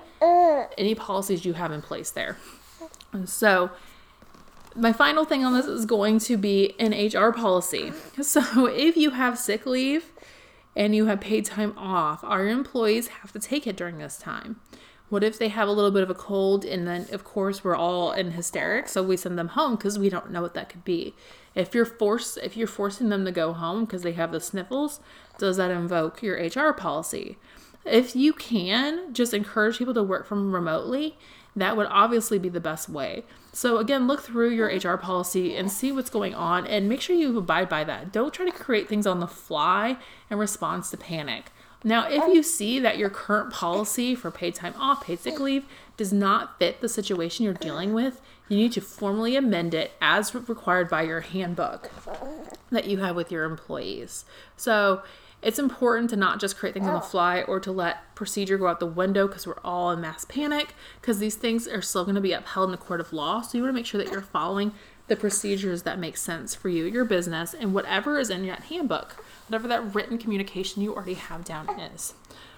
any 0.77 0.93
policies 0.93 1.43
you 1.43 1.53
have 1.53 1.71
in 1.71 1.81
place 1.81 2.11
there. 2.11 2.37
And 3.11 3.27
so 3.27 3.71
my 4.75 4.93
final 4.93 5.25
thing 5.25 5.43
on 5.43 5.53
this 5.53 5.65
is 5.65 5.85
going 5.85 6.19
to 6.19 6.37
be 6.37 6.75
an 6.79 6.91
HR 6.93 7.31
policy. 7.31 7.91
So 8.21 8.67
if 8.67 8.95
you 8.95 9.09
have 9.09 9.39
sick 9.39 9.65
leave 9.65 10.11
and 10.75 10.95
you 10.95 11.07
have 11.07 11.19
paid 11.19 11.45
time 11.45 11.77
off, 11.77 12.23
our 12.23 12.47
employees 12.47 13.07
have 13.07 13.33
to 13.33 13.39
take 13.39 13.65
it 13.65 13.75
during 13.75 13.97
this 13.97 14.17
time. 14.17 14.61
What 15.11 15.25
if 15.25 15.37
they 15.37 15.49
have 15.49 15.67
a 15.67 15.73
little 15.73 15.91
bit 15.91 16.03
of 16.03 16.09
a 16.09 16.15
cold 16.15 16.63
and 16.63 16.87
then, 16.87 17.05
of 17.11 17.25
course, 17.25 17.65
we're 17.65 17.75
all 17.75 18.13
in 18.13 18.31
hysterics, 18.31 18.93
so 18.93 19.03
we 19.03 19.17
send 19.17 19.37
them 19.37 19.49
home 19.49 19.75
because 19.75 19.99
we 19.99 20.09
don't 20.09 20.31
know 20.31 20.41
what 20.41 20.53
that 20.53 20.69
could 20.69 20.85
be. 20.85 21.13
If 21.53 21.75
you're 21.75 21.83
forced, 21.83 22.37
if 22.37 22.55
you're 22.55 22.65
forcing 22.65 23.09
them 23.09 23.25
to 23.25 23.31
go 23.33 23.51
home 23.51 23.83
because 23.83 24.03
they 24.03 24.13
have 24.13 24.31
the 24.31 24.39
sniffles, 24.39 25.01
does 25.37 25.57
that 25.57 25.69
invoke 25.69 26.23
your 26.23 26.37
HR 26.37 26.71
policy? 26.71 27.37
If 27.83 28.15
you 28.15 28.31
can, 28.31 29.13
just 29.13 29.33
encourage 29.33 29.79
people 29.79 29.93
to 29.95 30.01
work 30.01 30.25
from 30.25 30.55
remotely. 30.55 31.17
That 31.57 31.75
would 31.75 31.87
obviously 31.87 32.39
be 32.39 32.47
the 32.47 32.61
best 32.61 32.87
way. 32.87 33.25
So 33.51 33.79
again, 33.79 34.07
look 34.07 34.21
through 34.21 34.51
your 34.51 34.67
HR 34.67 34.95
policy 34.95 35.57
and 35.57 35.69
see 35.69 35.91
what's 35.91 36.09
going 36.09 36.33
on, 36.33 36.65
and 36.65 36.87
make 36.87 37.01
sure 37.01 37.17
you 37.17 37.37
abide 37.37 37.67
by 37.67 37.83
that. 37.83 38.13
Don't 38.13 38.33
try 38.33 38.45
to 38.49 38.57
create 38.57 38.87
things 38.87 39.05
on 39.05 39.19
the 39.19 39.27
fly 39.27 39.97
in 40.29 40.37
response 40.37 40.89
to 40.91 40.95
panic. 40.95 41.51
Now, 41.83 42.07
if 42.07 42.23
oh. 42.23 42.31
you 42.31 42.43
see 42.43 42.79
that 42.79 42.97
your 42.97 43.09
current 43.09 43.51
policy 43.51 44.13
for 44.13 44.29
paid 44.29 44.55
time 44.55 44.73
off, 44.77 45.03
paid 45.05 45.19
sick 45.19 45.39
leave, 45.39 45.65
does 45.97 46.13
not 46.13 46.59
fit 46.59 46.81
the 46.81 46.89
situation 46.89 47.43
you're 47.43 47.53
dealing 47.53 47.93
with, 47.93 48.21
you 48.47 48.57
need 48.57 48.71
to 48.73 48.81
formally 48.81 49.35
amend 49.35 49.73
it 49.73 49.93
as 49.99 50.35
required 50.35 50.89
by 50.89 51.03
your 51.03 51.21
handbook 51.21 51.89
that 52.69 52.85
you 52.85 52.97
have 52.97 53.15
with 53.15 53.31
your 53.31 53.45
employees. 53.45 54.25
So, 54.55 55.01
it's 55.41 55.57
important 55.57 56.11
to 56.11 56.15
not 56.15 56.39
just 56.39 56.57
create 56.57 56.73
things 56.73 56.85
on 56.85 56.93
the 56.93 56.99
oh. 56.99 57.03
fly 57.03 57.41
or 57.41 57.59
to 57.61 57.71
let 57.71 58.13
procedure 58.13 58.59
go 58.59 58.67
out 58.67 58.79
the 58.79 58.85
window 58.85 59.27
because 59.27 59.47
we're 59.47 59.59
all 59.63 59.89
in 59.89 59.99
mass 59.99 60.23
panic 60.25 60.75
because 60.99 61.17
these 61.17 61.35
things 61.35 61.67
are 61.67 61.81
still 61.81 62.03
going 62.03 62.15
to 62.15 62.21
be 62.21 62.31
upheld 62.31 62.67
in 62.67 62.71
the 62.71 62.77
court 62.77 62.99
of 62.99 63.11
law. 63.11 63.41
So 63.41 63.57
you 63.57 63.63
want 63.63 63.73
to 63.73 63.79
make 63.79 63.87
sure 63.87 64.01
that 64.03 64.11
you're 64.11 64.21
following 64.21 64.71
the 65.07 65.15
procedures 65.15 65.81
that 65.83 65.97
make 65.97 66.15
sense 66.15 66.53
for 66.53 66.69
you, 66.69 66.85
your 66.85 67.05
business, 67.05 67.55
and 67.55 67.73
whatever 67.73 68.19
is 68.19 68.29
in 68.29 68.45
that 68.47 68.63
handbook 68.65 69.23
whatever 69.51 69.67
that 69.67 69.93
written 69.93 70.17
communication 70.17 70.81
you 70.81 70.95
already 70.95 71.15
have 71.15 71.43
down 71.43 71.69
is. 71.77 72.13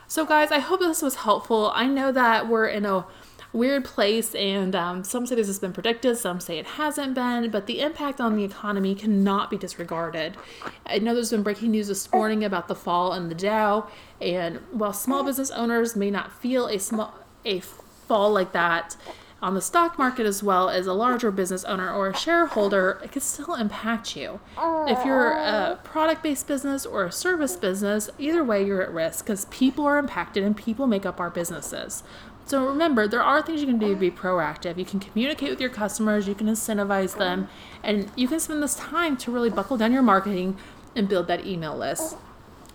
So, 0.08 0.28
guys, 0.28 0.52
I 0.52 0.60
hope 0.60 0.80
this 0.80 1.02
was 1.02 1.16
helpful. 1.16 1.72
I 1.74 1.88
know 1.88 2.12
that 2.12 2.48
we're 2.48 2.68
in 2.68 2.86
a 2.86 3.08
weird 3.52 3.84
place, 3.84 4.36
and 4.36 4.76
um, 4.76 5.04
some 5.04 5.26
say 5.26 5.34
this 5.34 5.48
has 5.48 5.58
been 5.58 5.74
predicted, 5.74 6.18
some 6.18 6.40
say 6.40 6.60
it 6.60 6.68
hasn't 6.68 7.16
been, 7.16 7.50
but 7.50 7.66
the 7.66 7.80
impact 7.80 8.22
on 8.22 8.36
the 8.36 8.44
economy 8.44 8.94
cannot 8.94 9.50
be 9.50 9.58
disregarded. 9.58 10.38
I 10.86 11.00
know 11.00 11.16
there's 11.16 11.32
been 11.32 11.42
breaking 11.42 11.72
news 11.72 11.88
this 11.88 12.12
morning 12.12 12.44
about 12.44 12.68
the 12.68 12.76
fall 12.76 13.14
in 13.16 13.28
the 13.28 13.36
Dow, 13.36 13.88
and 14.22 14.58
while 14.70 14.94
small 14.94 15.24
business 15.24 15.50
owners 15.50 15.96
may 15.96 16.12
not 16.12 16.32
feel 16.32 16.68
a 16.68 16.78
small 16.78 17.16
a 17.44 17.60
fall 17.60 18.32
like 18.32 18.52
that, 18.54 18.96
on 19.44 19.56
the 19.56 19.62
stock 19.62 20.00
market 20.00 20.26
as 20.26 20.42
well 20.42 20.70
as 20.70 20.88
a 20.88 20.94
larger 20.94 21.30
business 21.30 21.66
owner 21.66 21.94
or 21.94 22.08
a 22.08 22.16
shareholder, 22.16 23.02
it 23.04 23.12
could 23.12 23.22
still 23.22 23.56
impact 23.56 24.16
you. 24.16 24.40
If 24.58 25.06
you're 25.06 25.32
a 25.32 25.80
product 25.84 26.24
based 26.24 26.48
business 26.48 26.86
or 26.86 27.04
a 27.04 27.12
service 27.12 27.58
business, 27.58 28.10
either 28.18 28.42
way, 28.42 28.66
you're 28.66 28.82
at 28.82 28.94
risk 28.94 29.26
because 29.26 29.44
people 29.46 29.86
are 29.86 29.98
impacted 29.98 30.44
and 30.44 30.56
people 30.56 30.88
make 30.88 31.06
up 31.06 31.20
our 31.20 31.30
businesses. 31.30 32.04
So 32.46 32.66
remember, 32.66 33.08
there 33.08 33.22
are 33.22 33.42
things 33.42 33.60
you 33.62 33.68
can 33.68 33.80
do 33.80 33.94
to 33.94 34.00
be 34.00 34.12
proactive. 34.12 34.78
You 34.78 34.86
can 34.86 35.02
communicate 35.02 35.50
with 35.50 35.62
your 35.62 35.70
customers, 35.70 36.28
you 36.28 36.36
can 36.36 36.48
incentivize 36.48 37.18
them, 37.18 37.50
and 37.84 38.10
you 38.16 38.30
can 38.30 38.40
spend 38.40 38.64
this 38.64 38.76
time 38.76 39.18
to 39.18 39.32
really 39.32 39.50
buckle 39.50 39.76
down 39.78 39.92
your 39.92 40.02
marketing 40.02 40.58
and 40.96 41.10
build 41.10 41.28
that 41.28 41.46
email 41.46 41.78
list. 41.78 42.16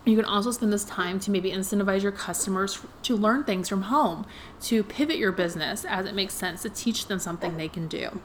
You 0.09 0.15
can 0.15 0.25
also 0.25 0.49
spend 0.49 0.73
this 0.73 0.85
time 0.85 1.19
to 1.19 1.29
maybe 1.29 1.51
incentivize 1.51 2.01
your 2.01 2.11
customers 2.11 2.79
to 3.03 3.15
learn 3.15 3.43
things 3.43 3.69
from 3.69 3.83
home, 3.83 4.25
to 4.61 4.81
pivot 4.83 5.17
your 5.17 5.31
business 5.31 5.85
as 5.85 6.07
it 6.07 6.15
makes 6.15 6.33
sense, 6.33 6.63
to 6.63 6.69
teach 6.69 7.05
them 7.05 7.19
something 7.19 7.57
they 7.57 7.67
can 7.67 7.87
do. 7.87 8.19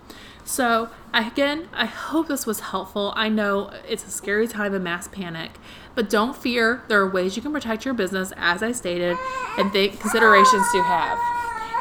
So, 0.45 0.89
again, 1.13 1.69
I 1.75 1.85
hope 1.85 2.29
this 2.29 2.47
was 2.47 2.61
helpful. 2.61 3.13
I 3.17 3.29
know 3.29 3.71
it's 3.87 4.07
a 4.07 4.11
scary 4.11 4.49
time 4.49 4.73
of 4.73 4.81
mass 4.81 5.09
panic, 5.09 5.53
but 5.95 6.09
don't 6.09 6.35
fear. 6.35 6.83
There 6.89 7.01
are 7.01 7.09
ways 7.09 7.37
you 7.37 7.43
can 7.43 7.53
protect 7.53 7.85
your 7.85 7.95
business, 7.95 8.33
as 8.37 8.63
I 8.63 8.73
stated, 8.73 9.19
and 9.59 9.71
think 9.71 10.01
considerations 10.01 10.67
to 10.73 10.83
have. 10.85 11.19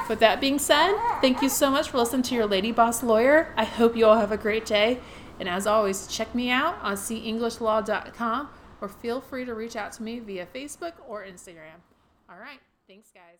With 0.09 0.19
that 0.19 0.41
being 0.41 0.59
said, 0.59 0.95
thank 1.21 1.41
you 1.41 1.47
so 1.47 1.71
much 1.71 1.89
for 1.89 1.97
listening 1.97 2.23
to 2.23 2.35
your 2.35 2.45
Lady 2.45 2.73
Boss 2.73 3.03
Lawyer. 3.03 3.53
I 3.55 3.63
hope 3.63 3.95
you 3.95 4.05
all 4.05 4.17
have 4.17 4.33
a 4.33 4.37
great 4.37 4.65
day. 4.65 4.99
And 5.39 5.47
as 5.47 5.65
always, 5.65 6.07
check 6.07 6.35
me 6.35 6.51
out 6.51 6.77
on 6.81 6.95
senglishLaw.com 6.95 8.49
or 8.83 8.89
feel 8.89 9.21
free 9.21 9.45
to 9.45 9.53
reach 9.53 9.77
out 9.77 9.93
to 9.93 10.03
me 10.03 10.19
via 10.19 10.45
Facebook 10.45 10.91
or 11.07 11.23
Instagram. 11.23 11.79
All 12.29 12.37
right. 12.37 12.59
Thanks, 12.85 13.11
guys. 13.13 13.39